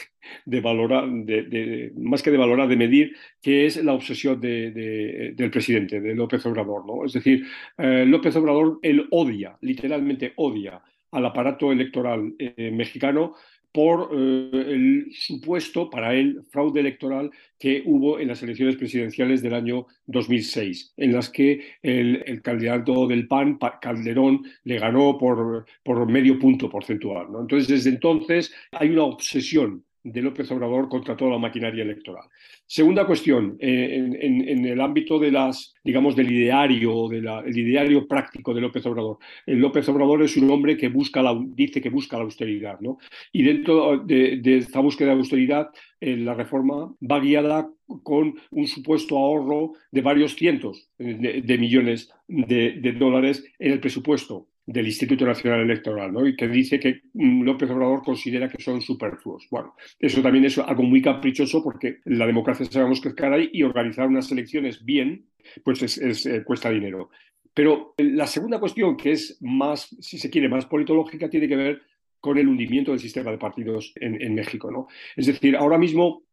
de, 0.45 0.61
valorar, 0.61 1.09
de, 1.09 1.93
más 1.97 2.23
que 2.23 2.31
de 2.31 2.39
valorar, 2.39 2.67
de 2.67 2.77
medir, 2.77 3.15
que 3.41 3.67
es 3.67 3.83
la 3.85 3.93
obsesión 3.93 4.41
del 4.41 5.51
presidente, 5.53 6.01
de 6.01 6.15
López 6.15 6.45
Obrador. 6.47 6.87
¿no? 6.87 7.05
Es 7.05 7.13
decir, 7.13 7.45
eh, 7.79 8.05
López 8.07 8.35
Obrador, 8.37 8.79
él 8.83 9.07
odia, 9.11 9.57
literalmente 9.61 10.33
odia 10.37 10.83
al 11.15 11.25
aparato 11.27 11.73
electoral 11.73 12.35
eh, 12.39 12.71
mexicano 12.71 13.35
por 13.73 14.11
eh, 14.13 14.51
el 14.53 15.07
supuesto, 15.13 15.91
para 15.91 16.15
él, 16.15 16.43
fraude 16.51 16.79
electoral 16.79 17.31
que 17.59 17.83
hubo 17.87 18.21
en 18.21 18.29
las 18.29 18.41
elecciones 18.43 18.77
presidenciales 18.77 19.43
del 19.43 19.55
año 19.55 19.87
2006, 20.07 20.93
en 20.97 21.13
las 21.13 21.29
que 21.29 21.61
el, 21.83 22.41
candidato 22.43 23.09
del 23.09 23.27
PAN, 23.27 23.59
Calderón, 23.81 24.45
le 24.63 24.79
ganó 24.79 25.19
por, 25.19 25.67
por 25.83 26.09
medio 26.09 26.39
punto 26.39 26.71
porcentual. 26.71 27.33
¿no? 27.33 27.41
Entonces, 27.41 27.67
desde 27.69 27.91
entonces 27.91 28.55
hay 28.71 28.91
una 28.91 29.05
obsesión 29.05 29.85
de 30.05 30.21
López 30.21 30.51
Obrador 30.51 30.89
contra 30.89 31.17
toda 31.17 31.33
la 31.33 31.39
maquinaria 31.39 31.83
electoral. 31.83 32.29
Segunda 32.67 33.07
cuestión, 33.07 33.57
eh, 33.59 34.13
en, 34.21 34.67
el 34.67 34.81
ámbito 34.81 35.19
de 35.19 35.33
las, 35.33 35.75
digamos, 35.83 36.15
del 36.15 36.31
ideario, 36.31 37.09
del 37.09 37.59
ideario 37.59 38.07
práctico 38.07 38.53
de 38.53 38.61
López 38.61 38.85
Obrador. 38.87 39.19
El 39.47 39.59
López 39.59 39.89
Obrador 39.89 40.23
es 40.23 40.37
un 40.37 40.51
hombre 40.51 40.77
que 40.77 40.89
busca 40.89 41.23
la, 41.23 41.35
dice 41.43 41.81
que 41.81 41.89
busca 41.89 42.19
la 42.19 42.25
austeridad, 42.25 42.79
¿no? 42.81 42.99
Y 43.33 43.43
dentro 43.43 43.99
de, 43.99 44.41
esta 44.59 44.81
búsqueda 44.81 45.09
de 45.09 45.19
austeridad, 45.19 45.71
eh, 46.01 46.17
la 46.17 46.35
reforma 46.35 46.95
va 47.01 47.21
guiada 47.21 47.71
con 48.03 48.35
un 48.51 48.67
supuesto 48.67 49.17
ahorro 49.17 49.73
de 49.91 50.03
varios 50.03 50.35
cientos 50.35 50.89
de, 50.99 51.59
millones 51.59 52.11
de 52.29 52.97
dólares 52.99 53.45
en 53.59 53.73
el 53.73 53.81
presupuesto 53.81 54.49
del 54.67 54.87
Instituto 54.87 55.27
Nacional 55.27 55.61
Electoral, 55.61 56.13
¿no? 56.13 56.27
y 56.27 56.37
que 56.37 56.49
dice 56.49 56.81
que 56.81 57.03
mm, 57.13 57.43
López 57.43 57.71
Obrador 57.71 58.03
considera 58.03 58.49
que 58.49 58.63
son 58.63 58.81
superfluos. 58.81 59.47
Bueno, 59.51 59.75
eso 59.99 60.23
también 60.23 60.45
es 60.47 60.59
algo 60.59 60.83
muy 60.83 61.03
caprichoso 61.03 61.63
porque 61.63 61.99
la 62.05 62.27
democracia 62.27 62.67
sabemos 62.67 63.01
que 63.01 63.09
es 63.09 63.15
cara 63.15 63.37
y 63.41 63.63
organizar 63.63 64.07
unas 64.07 64.31
elecciones 64.33 64.85
bien, 64.85 65.27
pues 65.63 65.83
es, 65.83 66.27
eh, 66.27 66.43
cuesta 66.45 66.71
dinero. 66.71 67.11
Pero 67.53 67.95
la 67.99 68.27
segunda 68.27 68.59
cuestión, 68.59 68.97
que 68.97 69.13
es 69.13 69.39
más, 69.41 69.95
si 70.01 70.19
se 70.19 70.31
quiere, 70.31 70.49
más 70.49 70.67
politológica, 70.67 71.29
tiene 71.29 71.47
que 71.47 71.57
ver 71.57 71.83
con 72.19 72.39
el 72.39 72.49
hundimiento 72.49 72.91
del 72.91 73.01
sistema 73.01 73.31
de 73.31 73.39
partidos 73.39 73.93
en, 73.97 74.21
en 74.21 74.35
México. 74.35 74.71
¿no? 74.71 74.89
Es 75.15 75.27
decir, 75.27 75.57
ahora 75.57 75.79
mismo 75.79 76.25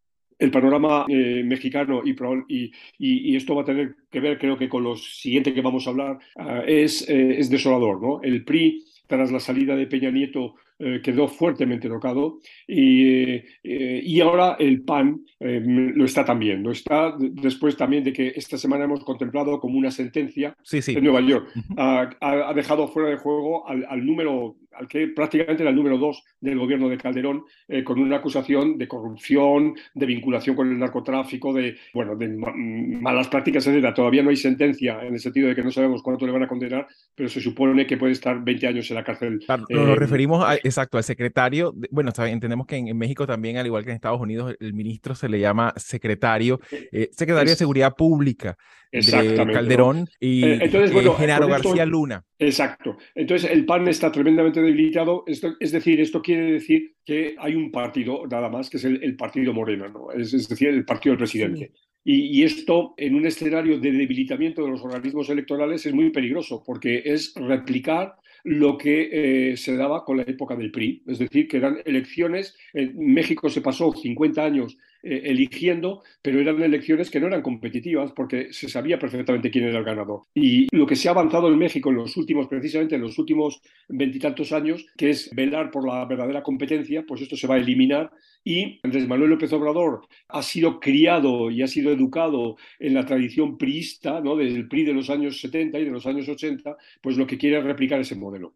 el 0.42 0.50
panorama 0.50 1.06
eh, 1.08 1.44
mexicano 1.46 2.02
y, 2.04 2.72
y, 2.98 3.36
esto 3.36 3.54
va 3.56 3.62
a 3.62 3.66
tener 3.66 3.96
que 4.10 4.20
ver, 4.20 4.40
creo 4.40 4.58
que 4.58 4.68
con 4.68 4.84
lo 4.84 4.96
siguiente 4.96 5.54
que 5.54 5.62
vamos 5.62 5.86
a 5.86 5.92
hablar, 5.92 6.18
ah, 6.36 6.64
es, 6.66 7.08
eh, 7.08 7.40
es, 7.40 7.52
desolador. 7.52 8.02
¿no? 8.02 8.22
El 8.24 8.44
PRI, 8.44 8.84
tras 9.06 9.32
la 9.32 9.40
salida 9.40 9.76
de 9.76 9.86
Peña 9.86 10.10
Nieto 10.10 10.56
eh, 10.84 11.00
quedó 11.04 11.28
fuertemente 11.28 11.88
tocado 11.88 12.39
y, 12.67 13.36
eh, 13.63 14.02
y 14.04 14.20
ahora 14.20 14.56
el 14.60 14.82
PAN 14.82 15.24
lo 15.39 16.06
está 16.06 16.26
también. 16.26 16.63
Lo 16.63 16.72
está 16.72 17.15
después 17.20 17.78
también 17.78 18.04
de 18.04 18.13
que 18.13 18.34
esta 18.36 18.58
semana 18.58 18.86
hemos 18.86 19.04
contemplado 19.04 19.60
como 19.60 19.78
una 19.78 19.91
sentencia 19.91 20.56
en 20.72 21.04
Nueva 21.04 21.22
York. 21.22 21.52
ha, 21.78 22.54
dejado 22.56 22.88
fuera 22.88 23.10
de 23.10 23.17
juego 23.17 23.67
al, 23.67 23.86
al 23.88 24.06
número 24.06 24.56
al 24.74 24.88
que 24.88 25.08
prácticamente 25.08 25.63
era 25.63 25.70
el 25.70 25.76
número 25.76 25.98
dos 25.98 26.24
del 26.39 26.58
gobierno 26.58 26.89
de 26.89 26.98
Calderón, 26.98 27.44
eh, 27.67 27.84
con 27.84 28.00
una 28.00 28.17
acusación 28.17 28.78
de 28.78 28.88
corrupción, 28.88 29.76
de 29.94 30.06
vinculación 30.06 30.56
con 30.56 30.70
el 30.70 30.80
narcotráfico, 30.80 31.54
de, 31.54 31.78
bueno, 31.94 32.15
de 32.15 32.30
malas 32.30 33.28
prácticas, 33.28 33.67
etc. 33.67 33.94
Todavía 33.94 34.24
no 34.24 34.30
hay 34.30 34.38
sentencia 34.38 35.00
en 35.04 35.13
el 35.13 35.20
sentido 35.20 35.50
de 35.50 35.56
que 35.56 35.63
no 35.63 35.72
sabemos 35.72 36.02
cuánto 36.02 36.26
le 36.26 36.32
van 36.32 36.44
a 36.44 36.48
condenar, 36.48 36.88
pero 37.13 37.30
se 37.30 37.41
supone 37.41 37.86
que 37.86 37.98
puede 37.98 38.13
estar 38.13 38.44
20 38.44 38.67
años 38.67 38.89
en 38.89 38.96
la 38.96 39.04
cárcel. 39.04 39.39
nos 39.48 39.70
eh, 39.70 39.96
referimos, 39.96 40.44
a, 40.44 40.58
exacto, 40.72 40.98
al 40.98 41.04
secretario. 41.04 41.74
bueno, 41.92 42.12
entendemos 42.18 42.66
que 42.66 42.78
en, 42.78 42.98
México 42.98 43.28
también, 43.28 43.58
al 43.58 43.66
igual 43.66 43.84
que 43.84 43.92
en 43.92 43.96
Estados 43.96 44.20
Unidos, 44.20 44.56
el 44.60 44.74
ministro 44.74 45.16
se 45.16 45.30
le 45.30 45.40
llama 45.40 45.74
secretario, 45.78 46.60
eh, 46.72 47.10
secretario 47.12 47.52
de 47.52 47.56
Seguridad 47.56 47.94
Pública 47.96 48.58
de 48.92 49.52
Calderón 49.54 50.08
y 50.20 50.44
Entonces, 50.44 50.92
bueno, 50.92 51.14
Genaro 51.14 51.48
García 51.48 51.86
Luna. 51.86 52.24
Exacto. 52.38 52.98
Entonces, 53.16 53.50
el 53.52 53.66
PAN 53.66 53.88
está 53.88 54.12
tremendamente 54.12 54.62
debilitado. 54.62 55.24
Esto, 55.28 55.56
es 55.60 55.72
decir, 55.72 56.02
esto 56.02 56.22
quiere 56.22 56.54
decir 56.54 56.96
que 57.06 57.36
hay 57.38 57.56
un 57.56 57.72
partido 57.72 58.26
nada 58.28 58.50
más, 58.50 58.70
que 58.70 58.78
es 58.78 58.84
el, 58.84 59.16
partido 59.16 59.54
Moreno, 59.54 59.88
¿no? 59.90 60.12
es, 60.12 60.48
decir, 60.48 60.70
el 60.70 60.86
partido 60.86 61.14
del 61.14 61.20
presidente. 61.20 61.72
Y, 62.04 62.44
esto, 62.44 62.96
en 62.98 63.14
un 63.14 63.28
escenario 63.28 63.80
de 63.80 63.92
debilitamiento 63.92 64.64
de 64.64 64.72
los 64.72 64.82
organismos 64.82 65.30
electorales, 65.30 65.86
es 65.86 65.94
muy 65.94 66.10
peligroso, 66.10 66.64
porque 66.66 67.04
es 67.06 67.34
replicar 67.36 68.16
lo 68.44 68.78
que 68.78 69.52
eh, 69.52 69.58
se 69.58 69.76
daba 69.76 70.04
con 70.04 70.18
la 70.18 70.24
época 70.24 70.56
del 70.56 70.72
PRI. 70.72 71.04
Es 71.08 71.20
decir, 71.20 71.48
que 71.48 71.58
eran 71.58 71.80
elecciones, 71.86 72.56
en 72.74 72.98
México 72.98 73.50
se 73.50 73.62
pasó 73.62 73.92
50 73.94 74.44
años 74.44 74.78
eh, 75.04 75.22
eligiendo, 75.26 76.04
pero 76.22 76.40
eran 76.40 76.62
elecciones 76.62 77.10
que 77.10 77.20
no 77.20 77.28
eran 77.28 77.42
competitivas 77.42 78.12
porque 78.14 78.54
se 78.54 78.70
sabía 78.70 79.00
perfectamente 79.00 79.50
quién 79.50 79.66
era 79.66 79.80
el 79.80 79.86
ganador. 79.86 80.22
Y 80.34 80.68
lo 80.76 80.86
que 80.86 80.96
se 80.96 81.08
ha 81.08 81.12
avanzado 81.12 81.48
en 81.48 81.58
México 81.58 81.90
en 81.90 81.96
los 81.96 82.16
últimos, 82.18 82.48
precisamente 82.48 82.96
en 82.96 83.02
los 83.02 83.18
últimos 83.18 83.62
veintitantos 83.88 84.52
años, 84.52 84.86
que 84.98 85.10
es 85.10 85.34
velar 85.34 85.72
por 85.72 85.88
la 85.88 86.06
verdadera 86.06 86.44
competencia, 86.44 87.04
pues 87.08 87.22
esto 87.22 87.36
se 87.36 87.48
va 87.48 87.56
a 87.56 87.60
eliminar 87.60 88.12
y 88.44 88.80
Andrés 88.84 89.08
Manuel 89.08 89.32
López 89.32 89.52
Obrador 89.54 90.08
ha 90.28 90.42
sido 90.42 90.80
criado 90.80 91.52
y 91.52 91.62
ha 91.62 91.68
sido 91.68 91.92
educado 91.92 92.58
en 92.80 92.94
la 92.94 93.06
tradición 93.06 93.58
priista, 93.58 94.20
¿no? 94.22 94.36
desde 94.36 94.58
el 94.58 94.68
PRI 94.68 94.86
de 94.86 94.94
los 94.94 95.10
años 95.10 95.40
70 95.40 95.80
y 95.80 95.86
de 95.86 95.92
los 95.92 96.06
años 96.06 96.28
80, 96.28 96.76
pues 97.02 97.18
lo 97.18 97.28
que 97.28 97.38
quiere 97.38 97.60
es 97.60 97.64
replicar 97.64 98.00
ese 98.00 98.16
modelo. 98.16 98.54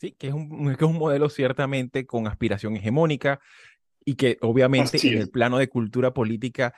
Sí, 0.00 0.12
que 0.12 0.28
es 0.28 0.32
un, 0.32 0.66
que 0.76 0.84
es 0.84 0.90
un 0.90 0.98
modelo 0.98 1.28
ciertamente 1.28 2.06
con 2.06 2.28
aspiración 2.28 2.76
hegemónica, 2.76 3.40
y 4.08 4.14
que 4.14 4.38
obviamente 4.40 4.96
en 5.06 5.18
el 5.18 5.28
plano 5.28 5.58
de 5.58 5.68
cultura 5.68 6.14
política 6.14 6.72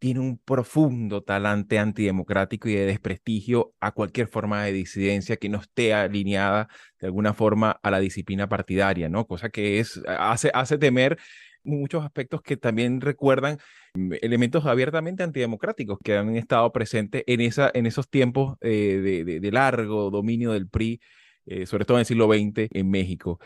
tiene 0.00 0.18
un 0.18 0.38
profundo 0.38 1.22
talante 1.22 1.78
antidemocrático 1.78 2.68
y 2.68 2.74
de 2.74 2.84
desprestigio 2.84 3.74
a 3.78 3.92
cualquier 3.92 4.26
forma 4.26 4.64
de 4.64 4.72
disidencia 4.72 5.36
que 5.36 5.48
no 5.48 5.60
esté 5.60 5.94
alineada 5.94 6.68
de 6.98 7.06
alguna 7.06 7.32
forma 7.32 7.78
a 7.80 7.92
la 7.92 8.00
disciplina 8.00 8.48
partidaria, 8.48 9.08
¿no? 9.08 9.24
Cosa 9.28 9.50
que 9.50 9.78
es, 9.78 10.02
hace, 10.18 10.50
hace 10.52 10.76
temer 10.76 11.16
muchos 11.62 12.04
aspectos 12.04 12.42
que 12.42 12.56
también 12.56 13.00
recuerdan 13.00 13.58
mm, 13.94 14.14
elementos 14.20 14.66
abiertamente 14.66 15.22
antidemocráticos 15.22 16.00
que 16.02 16.16
han 16.16 16.34
estado 16.34 16.72
presentes 16.72 17.22
en, 17.28 17.40
esa, 17.40 17.70
en 17.72 17.86
esos 17.86 18.10
tiempos 18.10 18.58
eh, 18.62 19.22
de, 19.40 19.52
largo 19.52 20.10
dominio 20.10 20.50
del 20.50 20.68
PRI, 20.68 21.00
eh, 21.46 21.66
sobre 21.66 21.84
todo 21.84 21.98
en 21.98 22.00
el 22.00 22.06
siglo 22.06 22.26
XX 22.26 22.68
en 22.72 22.90
México. 22.90 23.38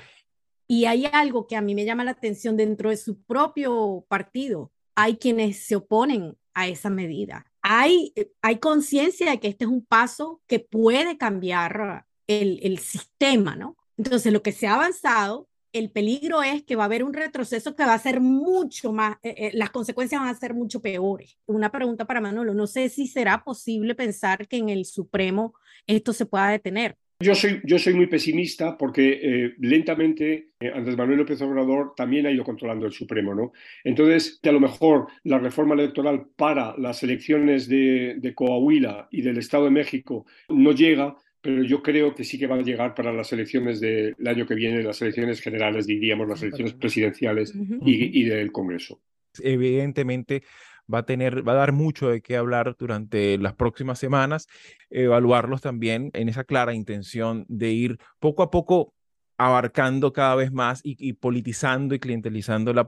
Y 0.69 0.85
hay 0.85 1.07
algo 1.07 1.47
que 1.47 1.57
a 1.57 1.63
mí 1.63 1.75
me 1.75 1.85
llama 1.85 2.05
la 2.05 2.13
atención 2.13 2.57
dentro 2.57 2.91
de 2.91 2.99
su 2.99 3.23
propio 3.23 4.05
partido. 4.09 4.71
Hay 4.95 5.17
quienes 5.17 5.65
se 5.65 5.77
oponen 5.77 6.37
a 6.55 6.69
esa 6.69 6.91
medida. 6.91 7.47
Hay, 7.63 8.13
eh, 8.15 8.31
hay 8.43 8.59
conciencia 8.59 9.31
de 9.31 9.41
que 9.41 9.49
este 9.49 9.65
es 9.65 9.71
un 9.71 9.85
paso 9.85 10.43
que 10.47 10.61
puede 10.61 11.17
cambiar 11.17 12.07
el, 12.27 12.61
el 12.63 12.79
sistema, 12.79 13.57
¿no? 13.57 13.77
Entonces, 13.97 14.33
lo 14.33 14.43
que 14.43 14.53
se 14.53 14.67
ha 14.67 14.75
avanzado, 14.75 15.49
el 15.73 15.91
peligro 15.91 16.43
es 16.43 16.63
que 16.63 16.77
va 16.77 16.85
a 16.85 16.87
haber 16.87 17.05
un 17.05 17.13
retroceso 17.13 17.75
que 17.75 17.85
va 17.85 17.95
a 17.95 17.99
ser 17.99 18.21
mucho 18.21 18.93
más, 18.93 19.17
eh, 19.23 19.35
eh, 19.37 19.51
las 19.55 19.71
consecuencias 19.71 20.21
van 20.21 20.31
a 20.31 20.39
ser 20.39 20.55
mucho 20.55 20.81
peores. 20.81 21.39
Una 21.47 21.71
pregunta 21.71 22.07
para 22.07 22.21
Manolo, 22.21 22.55
no 22.55 22.67
sé 22.67 22.89
si 22.89 23.07
será 23.07 23.45
posible 23.45 23.95
pensar 23.95 24.47
que 24.49 24.57
en 24.57 24.69
el 24.69 24.85
Supremo 24.85 25.55
esto 25.87 26.13
se 26.13 26.27
pueda 26.27 26.49
detener. 26.49 26.97
Yo 27.21 27.35
soy, 27.35 27.61
yo 27.65 27.81
soy 27.81 27.95
muy 27.95 28.07
pesimista 28.07 28.79
porque 28.79 29.21
eh, 29.21 29.55
lentamente 29.59 30.51
eh, 30.61 30.71
Andrés 30.73 30.97
Manuel 30.97 31.19
López 31.19 31.43
Obrador 31.43 31.93
también 31.97 32.27
ha 32.27 32.31
ido 32.31 32.45
controlando 32.45 32.87
el 32.87 32.93
Supremo, 32.93 33.35
¿no? 33.35 33.53
Entonces, 33.83 34.39
que 34.41 34.51
a 34.51 34.53
lo 34.53 34.61
mejor 34.61 35.09
la 35.25 35.39
reforma 35.39 35.75
electoral 35.75 36.27
para 36.37 36.77
las 36.79 37.03
elecciones 37.03 37.69
de, 37.69 38.15
de 38.19 38.35
Coahuila 38.35 39.09
y 39.11 39.23
del 39.23 39.39
Estado 39.39 39.65
de 39.65 39.73
México 39.73 40.27
no 40.49 40.71
llega, 40.71 41.17
pero 41.41 41.65
yo 41.65 41.83
creo 41.83 42.15
que 42.15 42.23
sí 42.23 42.39
que 42.39 42.47
va 42.47 42.55
a 42.55 42.63
llegar 42.63 42.95
para 42.95 43.13
las 43.13 43.33
elecciones 43.33 43.81
del 43.81 44.15
año 44.25 44.47
que 44.47 44.55
viene, 44.55 44.85
las 44.85 45.03
elecciones 45.03 45.41
generales, 45.41 45.89
diríamos, 45.89 46.29
las 46.29 46.43
elecciones 46.43 46.75
presidenciales 46.75 47.53
y, 47.85 48.21
y 48.21 48.25
del 48.27 48.53
Congreso. 48.53 49.01
Evidentemente, 49.43 50.45
va 50.93 50.99
a 50.99 51.07
tener, 51.07 51.47
va 51.47 51.53
a 51.53 51.57
dar 51.57 51.73
mucho 51.73 52.09
de 52.09 52.23
qué 52.23 52.37
hablar 52.37 52.77
durante 52.79 53.39
las 53.39 53.55
próximas 53.55 53.99
semanas, 53.99 54.49
evaluarlos 54.91 55.61
también 55.61 56.11
en 56.15 56.29
esa 56.29 56.45
clara 56.45 56.75
intención 56.75 57.45
de 57.49 57.71
ir 57.71 57.99
poco 58.19 58.43
a 58.43 58.51
poco 58.51 58.95
abarcando 59.39 60.13
cada 60.13 60.35
vez 60.35 60.53
más 60.53 60.81
y, 60.83 61.13
politizando 61.13 61.95
y 61.95 62.01
clientelizando 62.01 62.75
la, 62.75 62.81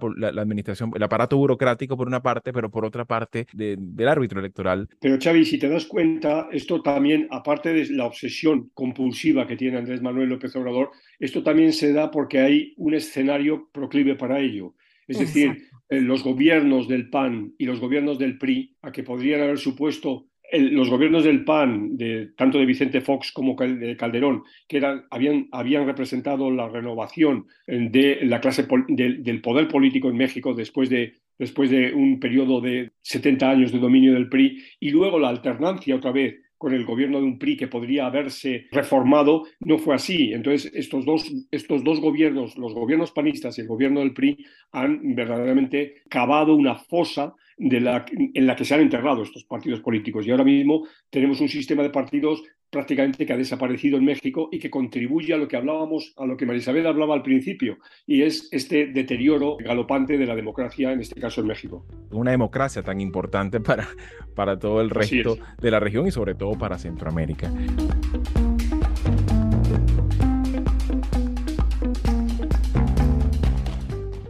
administración, 0.43 0.91
el 0.97 1.03
aparato 1.03 1.37
burocrático 1.37 1.97
por 1.97 2.09
una 2.09 2.23
parte, 2.23 2.53
pero 2.53 2.71
por 2.71 2.85
otra 2.85 3.05
parte 3.05 3.47
del 3.53 4.09
árbitro 4.09 4.41
electoral. 4.41 4.89
Pero 5.01 5.17
Xavi, 5.23 5.45
si 5.45 5.59
te 5.59 5.69
das 5.69 5.87
cuenta, 5.87 6.49
esto 6.51 6.83
también, 6.83 7.29
aparte 7.31 7.73
de 7.73 7.87
la 7.91 8.05
obsesión 8.05 8.71
compulsiva 8.75 9.47
que 9.47 9.57
tiene 9.57 9.79
Andrés 9.79 10.03
Manuel 10.03 10.29
López 10.29 10.55
Obrador, 10.57 10.91
esto 11.21 11.45
también 11.45 11.73
se 11.73 11.93
da 11.93 12.11
porque 12.11 12.41
hay 12.41 12.75
un 12.79 12.95
escenario 12.95 13.69
proclive 13.73 14.17
para 14.17 14.41
ello. 14.41 14.75
Es 15.07 15.19
decir, 15.21 15.70
los 15.90 16.22
gobiernos 16.22 16.88
del 16.88 17.11
PAN 17.11 17.55
y 17.59 17.64
los 17.66 17.81
gobiernos 17.81 18.18
del 18.18 18.38
PRI, 18.38 18.76
a 18.83 18.92
que 18.92 19.03
podrían 19.03 19.42
haber 19.42 19.59
supuesto 19.59 20.26
los 20.53 20.90
gobiernos 20.90 21.24
del 21.24 21.44
PAN, 21.44 21.96
de, 21.96 22.31
tanto 22.37 22.59
de 22.59 22.66
Vicente 22.66 23.00
Fox 23.00 23.33
como 23.33 23.55
de 23.55 23.96
Calderón, 23.96 24.42
que 24.66 24.79
eran, 24.79 25.05
habían, 25.11 25.48
habían 25.53 25.87
representado 25.87 26.50
la 26.50 26.68
renovación 26.68 27.46
de 27.66 28.20
la 28.22 28.40
clase 28.40 28.66
del 28.88 29.40
poder 29.42 29.68
político 29.68 30.09
en 30.09 30.16
México 30.16 30.55
después 30.55 30.90
de, 30.90 31.14
después 31.38 31.70
de 31.70 31.92
un 31.92 32.18
periodo 32.18 32.61
de 32.61 32.90
70 33.03 33.50
años 33.50 33.72
de 33.72 33.79
dominio 33.79 34.14
del 34.14 34.29
PRI, 34.29 34.62
y 34.81 34.90
luego 34.90 35.18
la 35.18 35.29
alternancia 35.29 35.96
otra 35.96 36.12
vez 36.12 36.40
con 36.61 36.75
el 36.75 36.85
gobierno 36.85 37.20
de 37.20 37.25
un 37.25 37.38
PRI 37.38 37.57
que 37.57 37.68
podría 37.68 38.05
haberse 38.05 38.66
reformado, 38.70 39.44
no 39.61 39.79
fue 39.79 39.94
así. 39.94 40.35
Entonces, 40.35 40.70
estos 40.75 41.07
dos, 41.07 41.33
estos 41.51 41.83
dos 41.83 42.03
gobiernos, 42.03 42.59
los 42.59 42.75
gobiernos 42.75 43.12
panistas 43.12 43.57
y 43.57 43.62
el 43.62 43.66
gobierno 43.66 44.01
del 44.01 44.12
PRI, 44.12 44.44
han 44.73 45.14
verdaderamente 45.14 46.03
cavado 46.11 46.55
una 46.55 46.75
fosa 46.75 47.35
de 47.61 47.79
la, 47.79 48.07
en 48.11 48.46
la 48.46 48.57
que 48.57 48.64
se 48.64 48.75
han 48.75 48.81
enterrado 48.81 49.23
estos 49.23 49.44
partidos 49.44 49.81
políticos. 49.81 50.27
Y 50.27 50.31
ahora 50.31 50.44
mismo 50.44 50.87
tenemos 51.11 51.40
un 51.40 51.49
sistema 51.49 51.83
de 51.83 51.90
partidos 51.90 52.42
prácticamente 52.70 53.27
que 53.27 53.33
ha 53.33 53.37
desaparecido 53.37 53.99
en 53.99 54.05
México 54.05 54.49
y 54.51 54.59
que 54.59 54.70
contribuye 54.70 55.35
a 55.35 55.37
lo 55.37 55.46
que 55.46 55.57
hablábamos, 55.57 56.14
a 56.16 56.25
lo 56.25 56.37
que 56.37 56.46
Marisabel 56.46 56.87
hablaba 56.87 57.14
al 57.14 57.23
principio, 57.23 57.79
y 58.07 58.23
es 58.23 58.49
este 58.53 58.87
deterioro 58.87 59.57
galopante 59.59 60.16
de 60.16 60.25
la 60.25 60.37
democracia, 60.37 60.92
en 60.92 61.01
este 61.01 61.20
caso 61.20 61.40
en 61.42 61.49
México. 61.49 61.85
Una 62.12 62.31
democracia 62.31 62.83
tan 62.83 63.01
importante 63.01 63.61
para, 63.61 63.88
para 64.35 64.59
todo 64.59 64.81
el 64.81 64.88
resto 64.88 65.37
de 65.61 65.70
la 65.70 65.81
región 65.81 66.07
y 66.07 66.12
sobre 66.12 66.35
todo 66.35 66.53
para 66.53 66.79
Centroamérica. 66.79 67.53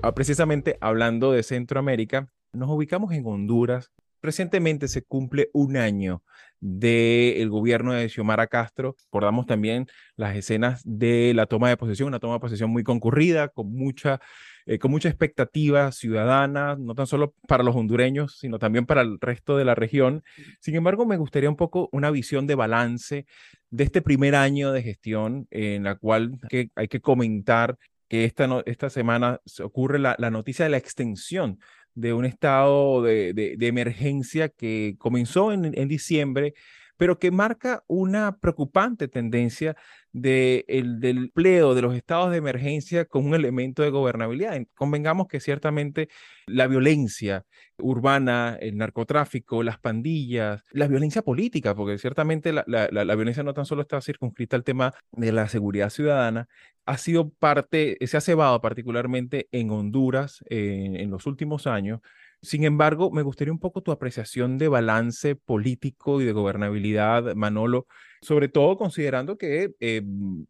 Ah, 0.03 0.15
precisamente 0.15 0.79
hablando 0.81 1.31
de 1.31 1.43
Centroamérica, 1.43 2.33
nos 2.53 2.71
ubicamos 2.71 3.13
en 3.13 3.27
Honduras. 3.27 3.91
Recientemente 4.23 4.87
se 4.89 5.03
cumple 5.03 5.49
un 5.55 5.79
año 5.79 6.23
del 6.61 7.49
gobierno 7.49 7.95
de 7.95 8.09
Xiomara 8.11 8.49
Castro. 8.49 8.95
Recordamos 9.07 9.47
también 9.47 9.87
las 10.15 10.37
escenas 10.37 10.83
de 10.85 11.33
la 11.35 11.47
toma 11.47 11.71
de 11.71 11.79
posesión, 11.79 12.09
una 12.09 12.19
toma 12.19 12.35
de 12.35 12.41
posesión 12.41 12.69
muy 12.71 12.85
concurrida, 12.85 13.49
con 13.49 13.73
mucha, 13.73 14.21
eh, 14.67 14.79
con 14.79 14.91
mucha 14.91 15.09
expectativa 15.09 15.91
ciudadana, 15.91 16.77
no 16.79 16.95
tan 16.95 17.07
solo 17.07 17.35
para 17.49 17.65
los 17.65 17.75
hondureños, 17.75 18.37
sino 18.39 18.59
también 18.59 18.85
para 18.85 19.01
el 19.01 19.19
resto 19.21 19.57
de 19.57 19.65
la 19.65 19.75
región. 19.75 20.23
Sin 20.61 20.75
embargo, 20.75 21.07
me 21.07 21.17
gustaría 21.17 21.49
un 21.49 21.57
poco 21.57 21.89
una 21.93 22.11
visión 22.11 22.47
de 22.47 22.57
balance 22.57 23.25
de 23.71 23.85
este 23.85 24.03
primer 24.03 24.35
año 24.35 24.71
de 24.73 24.83
gestión 24.83 25.47
en 25.51 25.85
la 25.85 25.95
cual 25.95 26.33
hay 26.75 26.89
que 26.89 27.01
comentar 27.01 27.79
que 28.07 28.25
esta, 28.25 28.63
esta 28.67 28.91
semana 28.91 29.41
ocurre 29.63 29.99
la 30.01 30.31
noticia 30.31 30.65
de 30.65 30.71
la 30.73 30.77
extensión 30.77 31.59
de 31.95 32.13
un 32.13 32.25
estado 32.25 33.03
de, 33.03 33.57
emergencia 33.61 34.49
que 34.49 34.97
comenzó 34.99 35.53
en, 35.53 35.89
diciembre, 35.89 36.55
pero 36.97 37.19
que 37.19 37.31
marca 37.31 37.83
una 37.87 38.39
preocupante 38.39 39.09
tendencia 39.09 39.77
de 40.13 40.65
el, 40.69 41.01
del 41.01 41.19
empleo 41.19 41.75
de 41.75 41.83
los 41.83 41.95
estados 41.95 42.31
de 42.31 42.39
emergencia 42.39 43.05
como 43.05 43.29
un 43.29 43.35
elemento 43.35 43.83
de 43.83 43.91
gobernabilidad. 43.91 44.61
Convengamos 44.75 45.29
que 45.29 45.41
ciertamente 45.41 46.09
la 46.47 46.67
violencia 46.67 47.47
urbana, 47.79 48.59
el 48.61 48.77
narcotráfico, 48.77 49.63
las 49.63 49.79
pandillas, 49.79 50.63
la 50.73 50.89
violencia 50.89 51.23
política, 51.23 51.75
porque 51.75 51.99
ciertamente 51.99 52.53
la, 52.53 52.65
la, 52.67 53.15
violencia 53.15 53.43
no 53.43 53.55
tan 53.55 53.65
solo 53.65 53.83
está 53.83 54.01
circunscrita 54.01 54.57
al 54.57 54.65
tema 54.65 54.93
de 55.13 55.33
la 55.33 55.49
seguridad 55.49 55.91
ciudadana, 55.91 56.49
ha 56.91 56.99
sido 56.99 57.31
parte, 57.31 57.97
se 58.05 58.17
ha 58.17 58.21
cebado 58.21 58.61
particularmente 58.61 59.49
en 59.53 59.71
Honduras 59.71 60.45
en 60.49 61.11
los 61.11 61.27
últimos 61.27 61.67
años. 61.69 62.01
Sin 62.43 62.65
embargo, 62.65 63.11
me 63.11 63.23
gustaría 63.23 63.53
un 63.53 63.61
poco 63.61 63.83
tu 63.83 63.93
apreciación 63.93 64.59
de 64.59 64.69
balance 64.69 65.37
político 65.37 66.21
y 66.21 66.25
de 66.25 66.33
gobernabilidad, 66.33 67.35
Manolo, 67.35 67.87
sobre 68.23 68.49
todo 68.49 68.77
considerando 68.77 69.37
que 69.37 69.73
eh, 69.79 70.03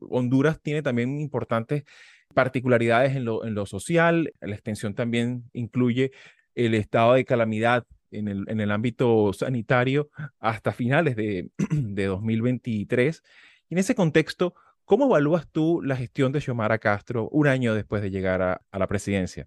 Honduras 0.08 0.60
tiene 0.62 0.82
también 0.82 1.20
importantes 1.20 1.84
particularidades 2.32 3.16
en 3.16 3.24
lo, 3.24 3.66
social, 3.66 4.32
la 4.40 4.54
extensión 4.54 4.94
también 4.94 5.44
incluye 5.52 6.12
el 6.54 6.74
estado 6.74 7.14
de 7.14 7.24
calamidad 7.24 7.84
en 8.12 8.28
el, 8.28 8.44
en 8.48 8.60
el 8.60 8.70
ámbito 8.70 9.32
sanitario 9.32 10.10
hasta 10.38 10.72
finales 10.72 11.16
de, 11.16 11.50
de 11.70 12.06
2023. 12.06 13.22
Y 13.68 13.74
en 13.74 13.78
ese 13.78 13.96
contexto, 13.96 14.54
¿cómo 14.90 15.04
evalúas 15.04 15.46
tú 15.52 15.80
la 15.84 15.94
gestión 15.94 16.32
de 16.32 16.40
Xiomara 16.40 16.78
Castro 16.78 17.28
un 17.30 17.46
año 17.46 17.76
después 17.76 18.02
de 18.02 18.10
llegar 18.10 18.42
a, 18.42 18.60
la 18.76 18.88
presidencia? 18.88 19.46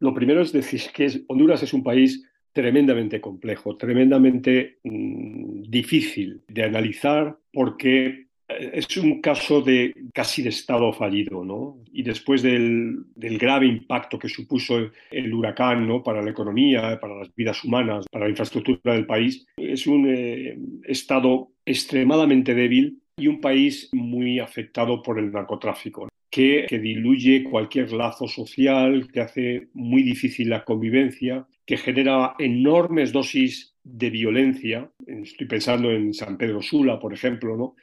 Lo 0.00 0.12
primero 0.12 0.42
es 0.42 0.50
decir 0.50 0.80
que 0.92 1.22
Honduras 1.28 1.62
es 1.62 1.72
un 1.72 1.84
país 1.84 2.28
tremendamente 2.50 3.20
complejo, 3.20 3.76
tremendamente 3.76 4.80
mm, 4.82 5.62
difícil 5.68 6.42
de 6.48 6.64
analizar 6.64 7.38
porque 7.52 8.26
eh, 8.48 8.70
es 8.74 8.96
un 8.96 9.20
caso 9.20 9.60
de 9.60 9.94
casi 10.12 10.42
de 10.42 10.48
Estado 10.48 10.92
fallido, 10.92 11.44
¿no? 11.44 11.78
Y 11.92 12.02
después 12.02 12.42
del, 12.42 13.04
grave 13.14 13.66
impacto 13.66 14.18
que 14.18 14.28
supuso 14.28 14.90
el 15.12 15.32
huracán. 15.32 16.02
Para 16.02 16.22
la 16.22 16.30
economía, 16.32 16.98
para 17.00 17.18
las 17.18 17.32
vidas 17.36 17.62
humanas, 17.62 18.06
para 18.10 18.24
la 18.24 18.30
infraestructura 18.30 18.94
del 18.94 19.06
país, 19.06 19.46
es 19.56 19.86
un 19.86 20.08
eh, 20.08 20.58
Estado 20.82 21.52
extremadamente 21.64 22.52
débil 22.52 23.01
y 23.16 23.26
un 23.26 23.40
país 23.40 23.90
muy 23.92 24.38
afectado 24.38 25.02
por 25.02 25.18
el 25.18 25.32
narcotráfico. 25.32 26.08
Que, 26.30 26.66
diluye 26.70 27.44
cualquier 27.44 27.92
lazo 27.92 28.26
social, 28.26 29.08
que 29.12 29.20
hace 29.20 29.68
muy 29.74 30.02
difícil 30.02 30.48
la 30.48 30.64
convivencia, 30.64 31.46
que 31.66 31.76
genera 31.76 32.34
enormes 32.38 33.12
dosis 33.12 33.74
de 33.84 34.08
violencia. 34.08 34.90
Estoy 35.06 35.46
pensando 35.46 35.90
en 35.90 36.14
San 36.14 36.38
Pedro 36.38 36.62
Sula, 36.62 36.98
por 36.98 37.12
ejemplo, 37.12 37.54
¿no? 37.56 37.76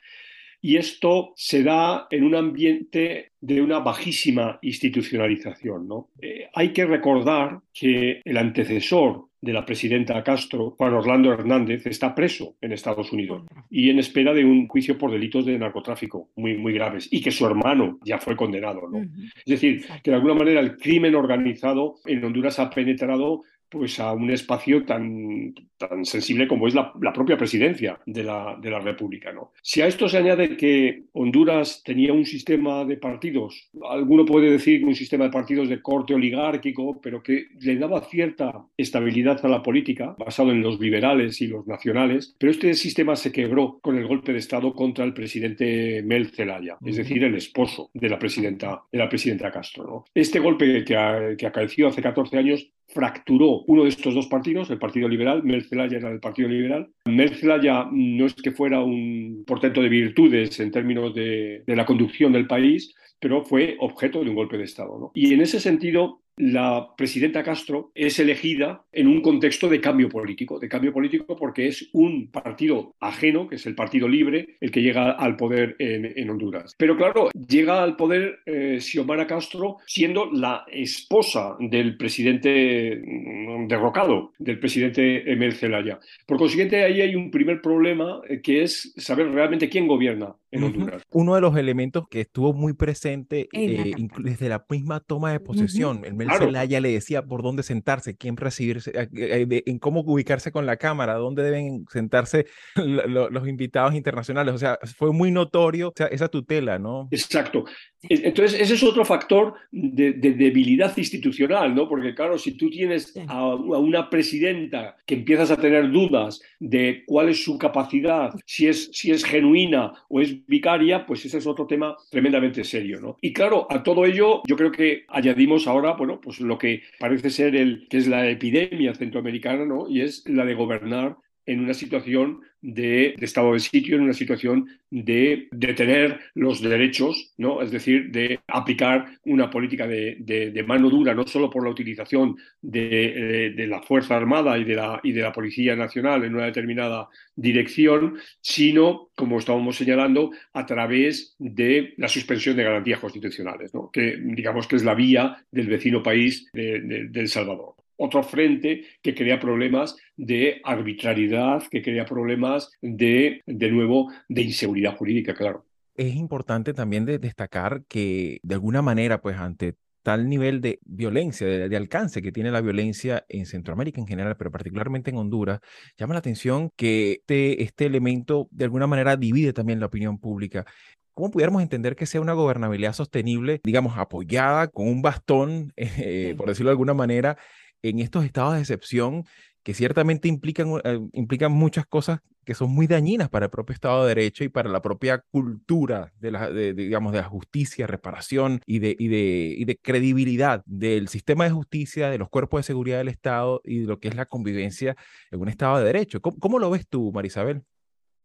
Y 0.62 0.76
esto 0.76 1.34
se 1.36 1.64
da 1.64 2.08
en 2.10 2.24
un 2.24 2.36
ambiente 2.36 3.32
de 3.40 3.62
una 3.62 3.80
bajísima 3.80 4.60
institucionalización. 4.62 5.88
¿no? 5.88 6.10
Eh, 6.22 6.50
hay 6.54 6.74
que 6.74 6.86
recordar 6.86 7.62
que 7.74 8.22
el 8.26 8.38
antecesor 8.38 9.29
de 9.42 9.54
la 9.54 9.66
presidenta 9.66 10.24
Castro, 10.24 10.72
Juan 10.72 10.94
Orlando 10.94 11.32
Hernández, 11.32 11.86
está 11.86 12.14
preso 12.14 12.56
en 12.62 12.74
Estados 12.74 13.12
Unidos 13.12 13.44
y 13.70 13.90
en 13.90 14.00
espera 14.00 14.34
de 14.34 14.44
un 14.44 14.68
juicio 14.68 14.98
por 14.98 15.12
delitos 15.12 15.46
de 15.46 15.58
narcotráfico 15.58 16.30
muy, 16.36 16.58
muy 16.58 16.74
graves 16.74 17.08
y 17.12 17.22
que 17.22 17.32
su 17.32 17.46
hermano 17.46 18.00
ya 18.04 18.20
fue 18.20 18.36
condenado. 18.36 18.90
¿no? 18.90 19.00
Es 19.00 19.46
decir, 19.46 19.86
que 20.04 20.12
de 20.12 20.18
alguna 20.18 20.34
manera 20.34 20.60
el 20.60 20.78
crimen 20.78 21.16
organizado 21.16 21.96
en 22.06 22.24
Honduras 22.24 22.60
ha 22.60 22.70
penetrado 22.70 23.44
pues 23.70 24.00
a 24.00 24.12
un 24.14 24.30
espacio 24.32 24.84
tan, 24.86 25.54
tan 25.78 26.06
sensible 26.06 26.48
como 26.48 26.68
es 26.68 26.74
la, 26.74 26.94
propia 27.14 27.38
presidencia 27.38 28.00
de 28.06 28.24
la, 28.24 28.58
de 28.62 28.70
la 28.70 28.80
República. 28.80 29.32
¿no? 29.32 29.52
Si 29.62 29.82
a 29.82 29.88
esto 29.88 30.08
se 30.10 30.18
añade 30.18 30.58
que 30.58 31.04
Honduras 31.14 31.82
tenía 31.84 32.14
un 32.14 32.26
sistema 32.26 32.86
de 32.86 32.98
partidos, 32.98 33.70
alguno 33.90 34.26
puede 34.26 34.52
decir 34.52 34.80
que 34.80 34.86
un 34.86 34.96
sistema 34.96 35.26
de 35.26 35.32
partidos 35.32 35.70
de 35.70 35.82
corte 35.82 36.14
oligárquico, 36.14 37.00
pero 37.02 37.22
que 37.22 37.48
le 37.60 37.78
daba 37.78 38.02
cierta 38.02 38.66
estabilidad 38.78 39.44
a 39.46 39.50
la 39.50 39.64
política, 39.64 40.16
basado 40.18 40.52
en 40.52 40.62
los 40.62 40.80
liberales 40.80 41.42
y 41.42 41.48
los 41.48 41.68
nacionales, 41.68 42.36
pero 42.38 42.52
este 42.52 42.74
sistema 42.74 43.16
se 43.16 43.32
quebró 43.32 43.80
con 43.82 43.98
el 43.98 44.08
golpe 44.08 44.34
de 44.34 44.40
Estado 44.40 44.74
contra 44.74 45.06
el 45.06 45.14
presidente 45.14 46.02
Mel 46.04 46.30
Zelaya, 46.30 46.78
es 46.86 46.98
decir, 46.98 47.24
el 47.24 47.36
esposo 47.36 47.90
de 47.94 48.10
la 48.10 48.20
presidenta, 48.20 48.84
de 48.92 48.98
la 48.98 49.10
presidenta 49.10 49.52
Castro. 49.52 49.84
¿no? 49.84 50.06
Este 50.14 50.40
golpe 50.40 50.84
que, 50.84 51.36
que 51.38 51.48
acaeció 51.48 51.88
hace 51.88 52.02
14 52.02 52.38
años 52.38 52.72
fracturó 52.90 53.64
uno 53.68 53.84
de 53.84 53.90
estos 53.90 54.14
dos 54.16 54.28
partidos, 54.28 54.70
el 54.70 54.80
Partido 54.80 55.08
Liberal, 55.08 55.44
Zelaya 55.68 55.98
era 55.98 56.10
del 56.10 56.20
Partido 56.20 56.50
Liberal. 56.50 56.90
Zelaya 57.06 57.88
no 57.92 58.26
es 58.26 58.34
que 58.34 58.52
fuera 58.52 58.84
un 58.84 59.44
portento 59.46 59.82
de 59.82 59.90
virtudes 59.90 60.60
en 60.60 60.72
términos 60.72 61.14
de, 61.14 61.64
la 61.68 61.86
conducción 61.86 62.32
del 62.34 62.48
país, 62.48 62.96
pero 63.20 63.44
fue 63.44 63.78
objeto 63.80 64.24
de 64.24 64.30
un 64.30 64.36
golpe 64.36 64.58
de 64.58 64.64
Estado. 64.64 65.12
Y 65.14 65.34
en 65.34 65.42
ese 65.42 65.60
sentido, 65.60 66.22
la 66.40 66.96
presidenta 66.96 67.44
Castro 67.44 67.92
es 67.94 68.18
elegida 68.18 68.86
en 68.94 69.08
un 69.08 69.22
contexto 69.22 69.68
de 69.68 69.82
cambio 69.82 70.08
político, 70.08 70.58
de 70.58 70.70
cambio 70.70 70.94
político 70.94 71.36
porque 71.36 71.68
es 71.68 71.90
un 71.92 72.32
partido 72.32 72.96
ajeno, 73.02 73.50
que 73.50 73.56
es 73.56 73.66
el 73.66 73.76
Partido 73.76 74.08
Libre, 74.08 74.56
el 74.62 74.72
que 74.72 74.82
llega 74.82 75.12
al 75.12 75.36
poder 75.36 75.76
en, 75.80 76.30
Honduras. 76.30 76.76
Pero 76.78 76.96
claro, 76.96 77.30
llega 77.34 77.84
al 77.84 77.98
poder 77.98 78.40
eh, 78.46 78.78
Xiomara 78.80 79.28
Castro 79.28 79.78
siendo 79.86 80.32
la 80.32 80.64
esposa 80.72 81.58
del 81.60 81.98
presidente 81.98 83.02
mm, 83.06 83.68
derrocado, 83.68 84.32
del 84.40 84.60
presidente 84.60 85.30
Emel 85.30 85.54
Zelaya. 85.54 86.00
Por 86.26 86.38
consiguiente, 86.38 86.84
ahí 86.84 87.02
hay 87.02 87.16
un 87.16 87.32
primer 87.32 87.62
problema 87.62 88.22
eh, 88.30 88.42
que 88.42 88.64
es 88.64 88.94
saber 88.96 89.30
realmente 89.32 89.68
quién 89.68 89.88
gobierna 89.88 90.36
en 90.52 90.64
Honduras. 90.64 91.04
Uno 91.12 91.36
de 91.36 91.42
los 91.42 91.58
elementos 91.58 92.08
que 92.10 92.22
estuvo 92.22 92.54
muy 92.54 92.74
presente 92.74 93.50
eh, 93.52 93.94
desde 94.20 94.50
la 94.50 94.66
misma 94.70 95.00
toma 95.00 95.32
de 95.32 95.40
posesión, 95.40 96.02
Celaya 96.38 96.80
le 96.80 96.92
decía 96.92 97.24
por 97.24 97.44
dónde 97.44 97.64
sentarse, 97.64 98.16
quién 98.16 98.38
recibirse, 98.38 98.92
eh, 98.96 99.64
en 99.66 99.80
cómo 99.80 100.02
ubicarse 100.02 100.52
con 100.52 100.66
la 100.66 100.78
cámara, 100.78 101.16
dónde 101.16 101.44
deben 101.44 101.86
sentarse 101.90 102.46
los 102.76 103.48
invitados 103.48 103.96
internacionales. 103.96 104.54
O 104.54 104.58
sea, 104.58 104.80
fue 104.98 105.12
muy 105.12 105.32
notorio 105.32 105.94
esa 106.12 106.28
tutela, 106.28 106.80
¿no? 106.80 107.08
Exacto. 107.12 107.66
Entonces, 108.04 108.60
ese 108.60 108.76
es 108.76 108.84
otro 108.84 109.04
factor 109.04 109.56
de, 109.72 110.14
debilidad 110.14 110.96
institucional, 110.98 111.76
¿no? 111.76 111.90
Porque, 111.90 112.16
claro, 112.16 112.38
si 112.38 112.54
tú 112.54 112.70
tienes 112.70 113.14
a, 113.28 113.56
una 113.56 114.10
presidenta 114.10 114.96
que 115.06 115.16
empiezas 115.16 115.52
a 115.52 115.58
tener 115.58 115.92
dudas 115.92 116.42
de 116.60 117.04
cuál 117.06 117.30
es 117.30 117.44
su 117.44 117.58
capacidad, 117.58 118.34
si 118.46 118.68
es, 118.68 118.90
si 118.94 119.12
es 119.12 119.26
genuina 119.26 119.94
o 120.08 120.22
es 120.22 120.46
vicaria, 120.48 121.06
pues 121.06 121.26
ese 121.26 121.40
es 121.40 121.48
otro 121.48 121.68
tema 121.68 121.98
tremendamente 122.10 122.64
serio, 122.64 123.02
¿no? 123.02 123.18
Y 123.22 123.34
claro, 123.34 123.68
a 123.70 123.84
todo 123.84 124.06
ello, 124.06 124.42
yo 124.48 124.56
creo 124.56 124.72
que 124.72 125.04
añadimos 125.10 125.68
ahora, 125.68 125.94
bueno, 125.94 126.22
pues 126.22 126.40
lo 126.40 126.58
que 126.58 126.84
parece 127.00 127.30
ser 127.30 127.56
el 127.56 127.88
que 127.90 127.98
es 127.98 128.08
la 128.08 128.30
epidemia 128.30 128.94
centroamericana, 128.94 129.66
¿no? 129.66 129.90
Y 129.90 130.02
es 130.02 130.24
la 130.28 130.46
de 130.46 130.54
gobernar 130.54 131.18
en 131.50 131.62
una 131.62 131.74
situación 131.74 132.42
de, 132.62 133.16
estado 133.20 133.54
de 133.54 133.60
sitio, 133.60 133.96
en 133.96 134.04
una 134.04 134.14
situación 134.14 134.68
de 134.92 135.48
detener 135.52 136.20
los 136.36 136.62
derechos, 136.62 137.34
¿no? 137.38 137.64
es 137.64 137.72
decir, 137.72 138.12
de 138.12 138.40
aplicar 138.48 139.18
una 139.26 139.50
política 139.50 139.88
de, 139.88 140.64
mano 140.68 140.92
dura, 140.92 141.16
no 141.16 141.26
solo 141.26 141.50
por 141.50 141.64
la 141.64 141.72
utilización 141.72 142.38
de, 142.62 143.66
la 143.68 143.82
Fuerza 143.82 144.16
Armada 144.16 144.60
y 144.60 144.64
de, 144.64 144.76
la, 144.76 145.00
y 145.02 145.12
de 145.12 145.22
la 145.22 145.34
Policía 145.34 145.76
Nacional 145.76 146.24
en 146.24 146.36
una 146.36 146.46
determinada 146.46 147.10
dirección, 147.36 148.20
sino, 148.42 149.10
como 149.16 149.40
estábamos 149.40 149.76
señalando, 149.76 150.30
a 150.54 150.68
través 150.68 151.36
de 151.40 151.96
la 151.98 152.08
suspensión 152.08 152.56
de 152.56 152.64
garantías 152.64 153.00
constitucionales, 153.00 153.74
¿no? 153.74 153.90
que 153.92 154.18
digamos 154.22 154.68
que 154.68 154.76
es 154.76 154.84
la 154.84 154.94
vía 154.94 155.44
del 155.50 155.66
vecino 155.66 156.04
país 156.04 156.48
de 156.54 157.10
El 157.12 157.28
Salvador 157.28 157.79
otro 158.00 158.24
frente 158.24 158.86
que 159.02 159.14
crea 159.14 159.40
problemas 159.40 159.98
de 160.16 160.62
arbitrariedad, 160.64 161.64
que 161.70 161.84
crea 161.84 162.06
problemas 162.06 162.72
de, 162.82 163.42
de 163.46 163.72
nuevo, 163.72 164.12
de 164.30 164.42
inseguridad 164.42 164.96
jurídica, 164.96 165.36
claro. 165.36 165.66
Es 165.96 166.16
importante 166.16 166.74
también 166.74 167.06
destacar 167.06 167.84
que 167.90 168.40
de 168.42 168.56
alguna 168.56 168.82
manera, 168.82 169.22
pues 169.22 169.36
ante 169.36 169.76
tal 170.02 170.30
nivel 170.30 170.62
de 170.62 170.80
violencia, 170.86 171.46
de, 171.46 171.76
alcance 171.76 172.22
que 172.22 172.32
tiene 172.32 172.52
la 172.52 172.62
violencia 172.62 173.26
en 173.28 173.46
Centroamérica 173.46 174.00
en 174.00 174.08
general, 174.08 174.38
pero 174.38 174.50
particularmente 174.50 175.10
en 175.12 175.18
Honduras, 175.18 175.60
llama 175.98 176.14
la 176.14 176.20
atención 176.20 176.72
que 176.78 177.12
este, 177.12 177.64
este 177.64 177.86
elemento 177.86 178.48
de 178.52 178.64
alguna 178.64 178.88
manera 178.88 179.18
divide 179.18 179.52
también 179.52 179.82
la 179.82 179.88
opinión 179.88 180.18
pública. 180.18 180.66
¿Cómo 181.14 181.32
pudiéramos 181.32 181.62
entender 181.62 181.98
que 181.98 182.06
sea 182.06 182.22
una 182.22 182.32
gobernabilidad 182.32 182.94
sostenible, 182.94 183.60
digamos, 183.62 183.98
apoyada 183.98 184.70
con 184.70 184.88
un 184.88 185.02
bastón, 185.02 185.74
eh, 185.78 186.34
por 186.38 186.48
decirlo 186.48 186.70
de 186.70 186.74
alguna 186.74 186.94
manera, 186.94 187.38
en 187.82 188.00
estos 188.00 188.26
estados 188.26 188.56
de 188.56 188.62
excepción 188.62 189.26
que 189.64 189.74
ciertamente 189.74 190.28
implican, 190.28 190.74
eh, 190.84 191.00
implican 191.14 191.52
muchas 191.52 191.86
cosas 191.86 192.22
que 192.46 192.56
son 192.56 192.72
muy 192.72 192.88
dañinas 192.88 193.30
para 193.30 193.46
el 193.46 193.52
propio 193.52 193.74
Estado 193.74 194.04
de 194.04 194.16
Derecho 194.16 194.44
y 194.44 194.50
para 194.50 194.70
la 194.70 194.82
propia 194.82 195.24
cultura 195.30 196.12
de 196.20 196.32
la, 196.32 196.50
digamos, 196.50 197.12
de 197.12 197.20
la 197.20 197.26
justicia, 197.26 197.86
reparación 197.86 198.62
y 198.66 198.80
de, 198.80 198.96
y, 198.98 199.08
de, 199.08 199.56
y 199.58 199.66
de 199.66 199.78
credibilidad 199.78 200.64
del 200.66 201.10
sistema 201.10 201.44
de 201.44 201.52
justicia, 201.52 202.10
de 202.10 202.18
los 202.18 202.30
cuerpos 202.30 202.60
de 202.60 202.64
seguridad 202.64 202.98
del 202.98 203.10
Estado 203.10 203.62
y 203.64 203.82
de 203.82 203.86
lo 203.86 204.00
que 204.00 204.08
es 204.08 204.16
la 204.16 204.26
convivencia 204.26 204.96
en 205.30 205.42
un 205.42 205.50
Estado 205.50 205.78
de 205.78 205.86
Derecho. 205.86 206.22
¿Cómo, 206.22 206.40
cómo 206.40 206.58
lo 206.58 206.72
ves 206.72 206.88
tú, 206.88 207.12
Marisabel? 207.12 207.64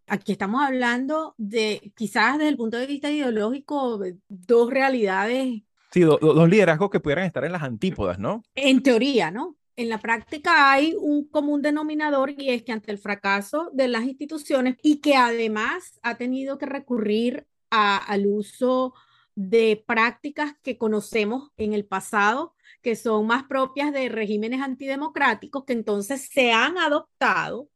Aquí 0.07 0.33
estamos 0.33 0.63
hablando 0.63 1.35
de, 1.37 1.93
quizás 1.95 2.39
desde 2.39 2.51
el 2.51 2.57
punto 2.57 2.77
de 2.77 2.87
vista 2.87 3.11
ideológico, 3.11 4.01
dos 4.29 4.71
realidades. 4.71 5.63
Sí, 5.95 6.01
dos 6.01 6.51
liderazgos 6.51 6.91
que 6.91 6.99
pudieran 6.99 7.25
estar 7.25 7.45
en 7.45 7.53
las 7.53 7.63
antípodas, 7.63 8.19
¿no? 8.19 8.43
En 8.57 8.83
teoría, 8.83 9.31
¿no? 9.31 9.57
En 9.77 9.89
la 9.89 9.99
práctica 9.99 10.73
hay 10.73 10.97
un 10.99 11.29
común 11.29 11.63
denominador 11.63 12.31
y 12.37 12.49
es 12.49 12.65
que 12.65 12.73
ante 12.73 12.91
el 12.91 12.99
fracaso 12.99 13.71
de 13.73 13.87
las 13.87 14.03
instituciones 14.03 14.75
y 14.83 14.97
que 14.97 15.15
además 15.15 16.01
ha 16.03 16.17
tenido 16.17 16.59
que 16.59 16.67
recurrir 16.67 17.47
al 17.71 18.27
uso 18.27 18.93
de 19.37 19.85
prácticas 19.87 20.57
que 20.65 20.79
conocemos 20.79 21.53
en 21.57 21.75
el 21.75 21.85
pasado, 21.87 22.57
que 22.83 22.97
son 22.97 23.29
más 23.29 23.45
propias 23.45 23.93
de 23.93 24.09
regímenes 24.09 24.63
antidemocráticos, 24.63 25.63
que 25.65 25.75
entonces 25.75 26.29
se 26.29 26.51
han 26.51 26.77
adoptado. 26.77 27.71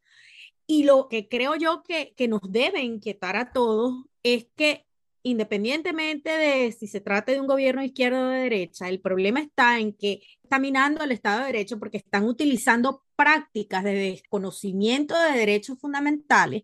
Y 0.67 0.83
lo 0.83 1.07
que 1.07 1.29
creo 1.29 1.55
yo 1.55 1.85
que 1.85 2.29
nos 2.29 2.41
debe 2.51 2.81
inquietar 2.83 3.37
a 3.37 3.53
todos 3.53 3.95
es 4.25 4.49
que 4.57 4.88
independientemente 5.31 6.31
de 6.31 6.73
si 6.73 6.87
se 6.87 7.01
trata 7.01 7.33
de 7.33 7.41
un 7.41 7.47
gobierno 7.47 7.83
izquierdo 7.83 8.21
o 8.21 8.31
de 8.31 8.41
derecha, 8.41 8.89
el 8.89 9.01
problema 9.01 9.41
está 9.41 9.79
en 9.79 9.93
que 9.93 10.23
está 10.43 10.59
minando 10.59 11.03
al 11.03 11.13
Estado 11.13 11.41
de 11.41 11.47
Derecho 11.47 11.79
porque 11.79 11.99
están 11.99 12.25
utilizando 12.25 13.03
prácticas 13.17 13.85
de 13.85 13.93
desconocimiento 13.93 15.15
de 15.21 15.39
derechos 15.39 15.79
fundamentales 15.79 16.63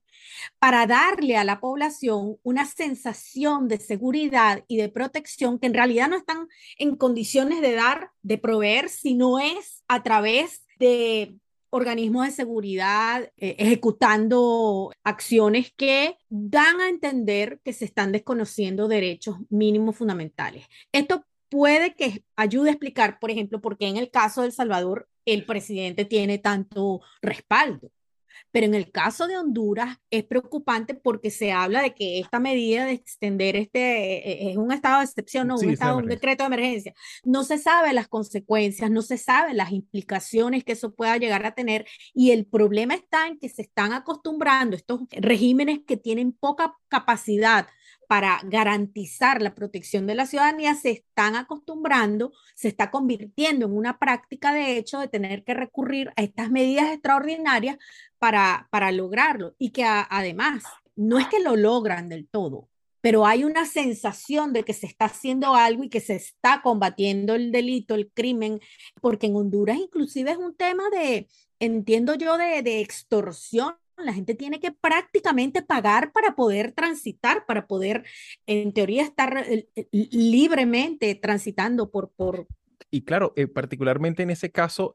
para 0.59 0.87
darle 0.87 1.37
a 1.37 1.45
la 1.45 1.61
población 1.61 2.39
una 2.43 2.65
sensación 2.65 3.69
de 3.69 3.79
seguridad 3.79 4.65
y 4.69 4.77
de 4.77 4.89
protección 4.89 5.59
que 5.59 5.67
en 5.67 5.75
realidad 5.75 6.09
no 6.09 6.17
están 6.17 6.49
en 6.79 6.97
condiciones 6.97 7.61
de 7.61 7.75
dar, 7.75 8.11
de 8.23 8.39
proveer, 8.39 8.89
si 8.89 9.15
no 9.15 9.39
es 9.39 9.83
a 9.89 10.03
través 10.03 10.65
de 10.79 11.37
organismos 11.75 12.25
de 12.25 12.31
seguridad 12.31 13.33
eh, 13.37 13.57
ejecutando 13.59 14.93
acciones 15.03 15.73
que 15.77 16.17
dan 16.29 16.81
a 16.81 16.89
entender 16.89 17.61
que 17.65 17.73
se 17.73 17.85
están 17.85 18.13
desconociendo 18.13 18.87
derechos 18.87 19.39
mínimos 19.51 19.97
fundamentales. 19.97 20.67
Esto 20.93 21.25
puede 21.49 21.97
que 21.97 22.23
ayude 22.37 22.69
a 22.69 22.73
explicar, 22.73 23.19
por 23.19 23.33
ejemplo, 23.33 23.61
por 23.61 23.77
qué 23.77 23.89
en 23.89 23.97
el 23.97 24.13
caso 24.13 24.43
de 24.43 24.49
El 24.49 24.53
Salvador 24.53 25.09
el 25.25 25.47
presidente 25.47 26.05
tiene 26.05 26.39
tanto 26.39 27.01
respaldo. 27.21 27.91
Pero 28.55 28.67
en 28.67 28.75
el 28.75 28.93
caso 28.93 29.27
de 29.27 29.37
Honduras 29.37 29.99
es 30.13 30.23
preocupante 30.23 30.95
porque 30.95 31.33
se 31.33 31.51
habla 31.51 31.83
de 31.83 31.93
que 31.93 32.21
esta 32.21 32.39
medida 32.39 32.85
de 32.85 32.93
extender 32.93 33.57
este 33.57 34.19
eh, 34.19 34.53
es 34.53 34.57
un 34.57 34.71
estado 34.71 34.99
de 35.01 35.07
excepción, 35.07 35.49
no 35.49 35.57
un 35.57 35.71
estado, 35.71 35.99
un 35.99 36.07
decreto 36.07 36.45
de 36.45 36.55
emergencia. 36.55 36.95
No 37.25 37.43
se 37.43 37.59
sabe 37.59 37.93
las 37.93 38.07
consecuencias, 38.07 38.93
no 38.93 39.03
se 39.03 39.19
sabe 39.19 39.55
las 39.55 39.73
implicaciones 39.73 40.63
que 40.63 40.71
eso 40.71 40.95
pueda 40.95 41.17
llegar 41.17 41.45
a 41.45 41.57
tener. 41.57 41.85
Y 42.15 42.31
el 42.31 42.47
problema 42.47 42.95
está 42.95 43.27
en 43.27 43.41
que 43.41 43.49
se 43.49 43.63
están 43.63 43.93
acostumbrando 43.93 44.77
estos 44.77 45.01
regímenes 45.11 45.81
que 45.85 45.97
tienen 45.97 46.31
poca 46.31 46.77
capacidad 46.87 47.67
para 48.15 48.39
garantizar 48.45 49.43
la 49.43 49.57
protección 49.57 50.07
de 50.07 50.15
la 50.15 50.27
ciudadanía 50.27 50.77
se 50.77 50.93
están 50.93 51.35
acostumbrando, 51.35 52.33
se 52.55 52.69
está 52.69 52.93
convirtiendo 52.93 53.67
en 53.67 53.73
una 53.73 53.99
práctica 53.99 54.53
de 54.53 54.79
hecho 54.79 55.01
de 55.01 55.09
tener 55.09 55.43
que 55.43 55.53
recurrir 55.53 56.13
a 56.15 56.23
estas 56.23 56.49
medidas 56.49 56.93
extraordinarias 56.93 57.77
para, 58.21 58.69
para 58.71 58.93
lograrlo 58.93 59.57
y 59.59 59.71
que 59.71 59.83
además 59.85 60.63
no 60.95 61.19
es 61.19 61.27
que 61.27 61.41
lo 61.41 61.57
logran 61.57 62.09
del 62.09 62.29
todo, 62.29 62.69
pero 63.01 63.27
hay 63.27 63.43
una 63.43 63.67
sensación 63.67 64.53
de 64.53 64.63
que 64.63 64.75
se 64.75 64.87
está 64.87 65.07
haciendo 65.07 65.57
algo 65.57 65.83
y 65.83 65.89
que 65.89 65.99
se 65.99 66.15
está 66.15 66.63
combatiendo 66.63 67.35
el 67.35 67.51
delito, 67.51 67.97
el 67.97 68.13
crimen, 68.13 68.61
porque 69.01 69.27
en 69.27 69.35
Honduras 69.35 69.77
inclusive 69.77 70.31
es 70.31 70.39
un 70.39 70.55
tema 70.55 70.85
de, 70.91 71.27
entiendo 71.59 72.15
yo, 72.15 72.39
de, 72.39 72.63
de 72.63 72.81
extorsión 72.81 73.75
la 74.03 74.13
gente 74.13 74.35
tiene 74.35 74.61
que 74.61 74.73
prácticamente 74.73 75.63
pagar 75.63 76.13
para 76.13 76.35
poder 76.35 76.73
transitar, 76.73 77.47
para 77.47 77.67
poder, 77.67 78.05
en 78.47 78.73
teoría, 78.73 79.03
estar 79.03 79.45
eh, 79.47 79.69
eh, 79.75 79.87
libremente 79.93 81.15
transitando 81.15 81.91
por... 81.91 82.11
por... 82.11 82.47
Y 82.91 83.03
claro, 83.03 83.33
eh, 83.35 83.49
particularmente 83.49 84.23
en 84.23 84.31
ese 84.31 84.53
caso, 84.53 84.95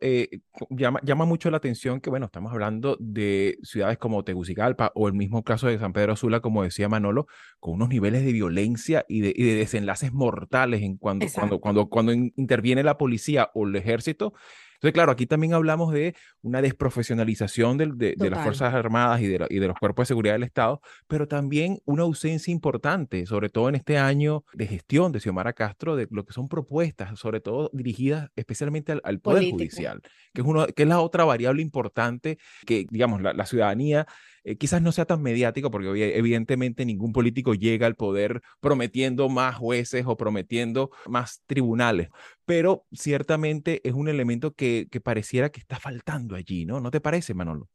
llama, 0.69 1.01
llama 1.03 1.25
mucho 1.25 1.51
la 1.51 1.57
atención 1.57 1.99
que, 1.99 2.09
bueno, 2.09 2.27
estamos 2.27 2.53
hablando 2.53 2.95
de 2.97 3.57
ciudades 3.63 3.97
como 3.97 4.23
Tegucigalpa 4.23 4.93
o 4.95 5.09
el 5.09 5.13
mismo 5.13 5.43
caso 5.43 5.67
de 5.67 5.79
San 5.79 5.91
Pedro 5.91 6.15
Sula, 6.15 6.39
como 6.39 6.63
decía 6.63 6.87
Manolo, 6.87 7.27
con 7.59 7.73
unos 7.73 7.89
niveles 7.89 8.23
de 8.23 8.31
violencia 8.31 9.05
y 9.09 9.19
de, 9.19 9.33
y 9.35 9.43
de 9.43 9.55
desenlaces 9.55 10.13
mortales 10.13 10.81
en 10.81 10.95
cuando, 10.95 11.25
cuando, 11.33 11.59
cuando, 11.59 11.89
cuando 11.89 12.13
interviene 12.13 12.83
la 12.83 12.97
policía 12.97 13.51
o 13.53 13.67
el 13.67 13.75
ejército 13.75 14.33
entonces, 14.79 14.93
claro, 14.93 15.11
aquí 15.11 15.25
también 15.25 15.53
hablamos 15.53 15.91
de 15.91 16.15
una 16.41 16.61
desprofesionalización 16.61 17.77
de, 17.77 18.15
las 18.17 18.43
Fuerzas 18.43 18.73
Armadas 18.73 19.19
y 19.19 19.27
de, 19.27 19.45
y 19.49 19.59
de, 19.59 19.67
los 19.67 19.77
cuerpos 19.77 20.03
de 20.03 20.07
seguridad 20.07 20.35
del 20.35 20.43
Estado, 20.43 20.79
pero 21.05 21.27
también 21.27 21.79
una 21.83 22.03
ausencia 22.03 22.49
importante, 22.49 23.25
sobre 23.25 23.49
todo 23.49 23.67
en 23.67 23.75
este 23.75 23.97
año 23.97 24.45
de 24.53 24.67
gestión 24.67 25.11
de 25.11 25.19
Xiomara 25.19 25.51
Castro, 25.51 25.97
de 25.97 26.07
lo 26.11 26.23
que 26.23 26.31
son 26.31 26.47
propuestas, 26.47 27.19
sobre 27.19 27.41
todo 27.41 27.69
dirigidas 27.73 28.29
especialmente 28.37 28.93
al, 29.03 29.19
Poder 29.19 29.51
Judicial, 29.51 30.01
que 30.33 30.39
es, 30.39 30.47
uno, 30.47 30.65
que 30.67 30.83
es 30.83 30.87
la 30.87 31.01
otra 31.01 31.25
variable 31.25 31.61
importante 31.61 32.37
que, 32.65 32.85
digamos, 32.89 33.21
la, 33.21 33.33
la 33.33 33.45
ciudadanía 33.45 34.07
eh, 34.49 34.57
quizás 34.57 34.81
no 34.81 34.91
sea 34.91 35.05
tan 35.05 35.21
mediático 35.21 35.69
porque 35.69 36.17
evidentemente 36.17 36.83
ningún 36.83 37.13
político 37.13 37.53
llega 37.53 37.85
al 37.85 37.93
poder 37.93 38.41
prometiendo 38.59 39.29
más 39.29 39.55
jueces 39.55 40.05
o 40.07 40.17
prometiendo 40.17 40.89
más 41.05 41.43
tribunales, 41.45 42.09
pero 42.45 42.83
ciertamente 42.91 43.79
es 43.87 43.93
un 43.93 44.09
elemento 44.09 44.55
que, 44.55 44.87
que 44.89 45.01
pareciera 45.01 45.51
que 45.51 45.59
está 45.59 45.77
faltando 45.79 46.35
allí, 46.35 46.65
¿no? 46.65 46.79
¿No 46.79 46.89
te 46.89 46.99
parece, 46.99 47.35
Manolo? 47.35 47.69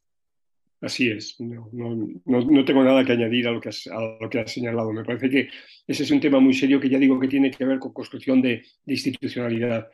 Así 0.81 1.09
es, 1.09 1.39
no, 1.39 1.69
no, 1.71 2.11
no, 2.25 2.65
tengo 2.65 2.83
nada 2.83 3.05
que 3.05 3.13
añadir 3.13 3.47
a 3.47 3.51
lo 3.51 3.61
que, 3.61 3.69
has, 3.69 3.87
a 3.87 4.17
lo 4.19 4.29
que 4.29 4.41
has 4.41 4.51
señalado. 4.51 4.91
Me 4.91 5.05
parece 5.05 5.29
que 5.29 5.47
ese 5.87 6.03
es 6.03 6.11
un 6.11 6.19
tema 6.19 6.41
muy 6.41 6.53
serio 6.53 6.81
que 6.81 6.89
ya 6.89 6.99
digo 6.99 7.17
que 7.21 7.29
tiene 7.29 7.51
que 7.51 7.63
ver 7.63 7.79
con 7.79 7.93
construcción 7.93 8.41
de, 8.41 8.65
de 8.83 8.93
institucionalidad. 8.93 9.87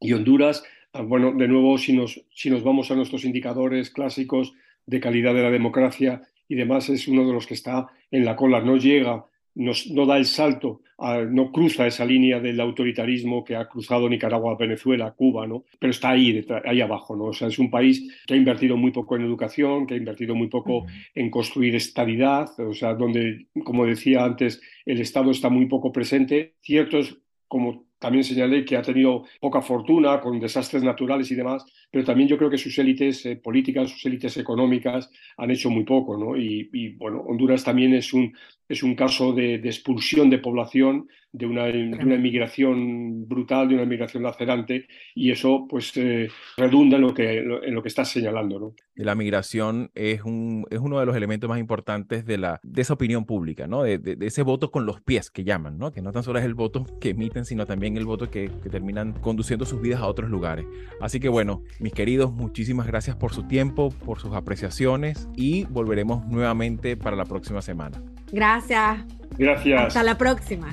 Y 0.00 0.12
Honduras, 0.14 0.64
ah, 0.92 1.02
bueno, 1.02 1.32
de 1.32 1.46
nuevo, 1.46 1.78
si 1.78 1.92
nos, 1.92 2.20
si 2.34 2.50
nos 2.50 2.64
vamos 2.64 2.90
a 2.90 2.96
nuestros 2.96 3.24
indicadores 3.24 3.90
clásicos, 3.90 4.52
de 4.86 5.00
calidad 5.00 5.34
de 5.34 5.42
la 5.42 5.50
democracia 5.50 6.22
y 6.48 6.54
demás 6.54 6.88
es 6.88 7.08
uno 7.08 7.26
de 7.26 7.32
los 7.32 7.46
que 7.46 7.54
está 7.54 7.88
en 8.10 8.24
la 8.24 8.36
cola, 8.36 8.60
no 8.60 8.76
llega, 8.76 9.26
no, 9.54 9.72
no 9.92 10.06
da 10.06 10.16
el 10.16 10.26
salto, 10.26 10.82
no 10.98 11.52
cruza 11.52 11.86
esa 11.86 12.04
línea 12.04 12.40
del 12.40 12.60
autoritarismo 12.60 13.44
que 13.44 13.56
ha 13.56 13.68
cruzado 13.68 14.08
Nicaragua, 14.08 14.56
Venezuela, 14.56 15.12
Cuba, 15.12 15.46
¿no? 15.46 15.64
pero 15.78 15.90
está 15.90 16.10
ahí, 16.10 16.46
ahí 16.64 16.80
abajo. 16.80 17.14
¿no? 17.16 17.24
O 17.24 17.32
sea, 17.32 17.48
es 17.48 17.58
un 17.58 17.70
país 17.70 18.22
que 18.26 18.34
ha 18.34 18.36
invertido 18.36 18.76
muy 18.76 18.92
poco 18.92 19.16
en 19.16 19.22
educación, 19.22 19.86
que 19.86 19.94
ha 19.94 19.98
invertido 19.98 20.34
muy 20.34 20.48
poco 20.48 20.86
en 21.14 21.30
construir 21.30 21.74
estabilidad, 21.74 22.48
o 22.60 22.72
sea, 22.72 22.94
donde, 22.94 23.46
como 23.64 23.84
decía 23.84 24.24
antes, 24.24 24.60
el 24.86 25.00
Estado 25.00 25.30
está 25.30 25.50
muy 25.50 25.66
poco 25.66 25.92
presente. 25.92 26.54
Ciertos, 26.62 27.18
como 27.46 27.85
también 27.98 28.24
señalé 28.24 28.64
que 28.64 28.76
ha 28.76 28.82
tenido 28.82 29.24
poca 29.40 29.62
fortuna 29.62 30.20
con 30.20 30.38
desastres 30.38 30.82
naturales 30.82 31.30
y 31.30 31.34
demás, 31.34 31.64
pero 31.90 32.04
también 32.04 32.28
yo 32.28 32.36
creo 32.36 32.50
que 32.50 32.58
sus 32.58 32.78
élites 32.78 33.24
eh, 33.26 33.36
políticas, 33.36 33.90
sus 33.90 34.04
élites 34.06 34.36
económicas 34.36 35.10
han 35.36 35.50
hecho 35.50 35.70
muy 35.70 35.84
poco, 35.84 36.16
¿no? 36.16 36.36
Y, 36.36 36.94
bueno, 36.96 37.20
Honduras 37.20 37.64
también 37.64 37.94
es 37.94 38.12
un, 38.12 38.32
es 38.68 38.82
un 38.82 38.94
caso 38.94 39.32
de 39.32 39.54
expulsión 39.56 40.30
de 40.30 40.38
población 40.38 41.08
de 41.36 41.46
una, 41.46 41.64
de 41.64 41.82
una 41.82 42.14
inmigración 42.14 43.28
brutal, 43.28 43.68
de 43.68 43.74
una 43.74 43.82
inmigración 43.84 44.22
lacerante, 44.22 44.86
y 45.14 45.30
eso 45.30 45.66
pues 45.68 45.92
eh, 45.96 46.28
redunda 46.56 46.96
en 46.96 47.02
lo 47.02 47.12
que, 47.12 47.40
en 47.40 47.74
lo 47.74 47.82
que 47.82 47.88
estás 47.88 48.08
señalando. 48.08 48.58
¿no? 48.58 48.74
La 48.94 49.14
migración 49.14 49.90
es, 49.94 50.22
un, 50.22 50.64
es 50.70 50.78
uno 50.78 50.98
de 50.98 51.06
los 51.06 51.14
elementos 51.14 51.48
más 51.48 51.58
importantes 51.58 52.24
de, 52.24 52.38
la, 52.38 52.58
de 52.62 52.82
esa 52.82 52.94
opinión 52.94 53.26
pública, 53.26 53.66
¿no? 53.66 53.82
De, 53.82 53.98
de, 53.98 54.26
ese 54.26 54.42
voto 54.42 54.70
con 54.70 54.86
los 54.86 55.02
pies 55.02 55.30
que 55.30 55.44
llaman, 55.44 55.78
¿no? 55.78 55.92
que 55.92 56.00
no 56.00 56.12
tan 56.12 56.22
solo 56.22 56.38
es 56.38 56.44
el 56.44 56.54
voto 56.54 56.86
que 57.00 57.10
emiten, 57.10 57.44
sino 57.44 57.66
también 57.66 57.96
el 57.96 58.06
voto 58.06 58.30
que, 58.30 58.50
que 58.62 58.70
terminan 58.70 59.12
conduciendo 59.12 59.66
sus 59.66 59.80
vidas 59.80 60.00
a 60.00 60.06
otros 60.06 60.30
lugares. 60.30 60.64
Así 61.00 61.20
que 61.20 61.28
bueno, 61.28 61.62
mis 61.80 61.92
queridos, 61.92 62.32
muchísimas 62.32 62.86
gracias 62.86 63.16
por 63.16 63.34
su 63.34 63.46
tiempo, 63.46 63.90
por 64.04 64.18
sus 64.18 64.32
apreciaciones 64.32 65.28
y 65.36 65.64
volveremos 65.64 66.26
nuevamente 66.26 66.96
para 66.96 67.16
la 67.16 67.26
próxima 67.26 67.60
semana. 67.60 68.02
Gracias. 68.32 69.04
Gracias. 69.38 69.88
Hasta 69.88 70.02
la 70.02 70.16
próxima. 70.16 70.68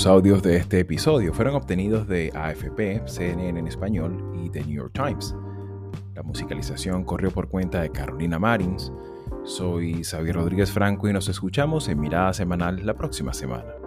Los 0.00 0.06
audios 0.06 0.42
de 0.42 0.56
este 0.56 0.80
episodio 0.80 1.34
fueron 1.34 1.56
obtenidos 1.56 2.08
de 2.08 2.32
AFP, 2.34 3.02
CNN 3.06 3.58
en 3.58 3.66
español 3.66 4.32
y 4.42 4.48
The 4.48 4.64
New 4.64 4.76
York 4.76 4.94
Times. 4.94 5.36
La 6.14 6.22
musicalización 6.22 7.04
corrió 7.04 7.30
por 7.30 7.50
cuenta 7.50 7.82
de 7.82 7.90
Carolina 7.90 8.38
Marins. 8.38 8.90
Soy 9.44 10.02
Xavier 10.02 10.36
Rodríguez 10.36 10.72
Franco 10.72 11.06
y 11.06 11.12
nos 11.12 11.28
escuchamos 11.28 11.86
en 11.90 12.00
Mirada 12.00 12.32
Semanal 12.32 12.86
la 12.86 12.94
próxima 12.94 13.34
semana. 13.34 13.79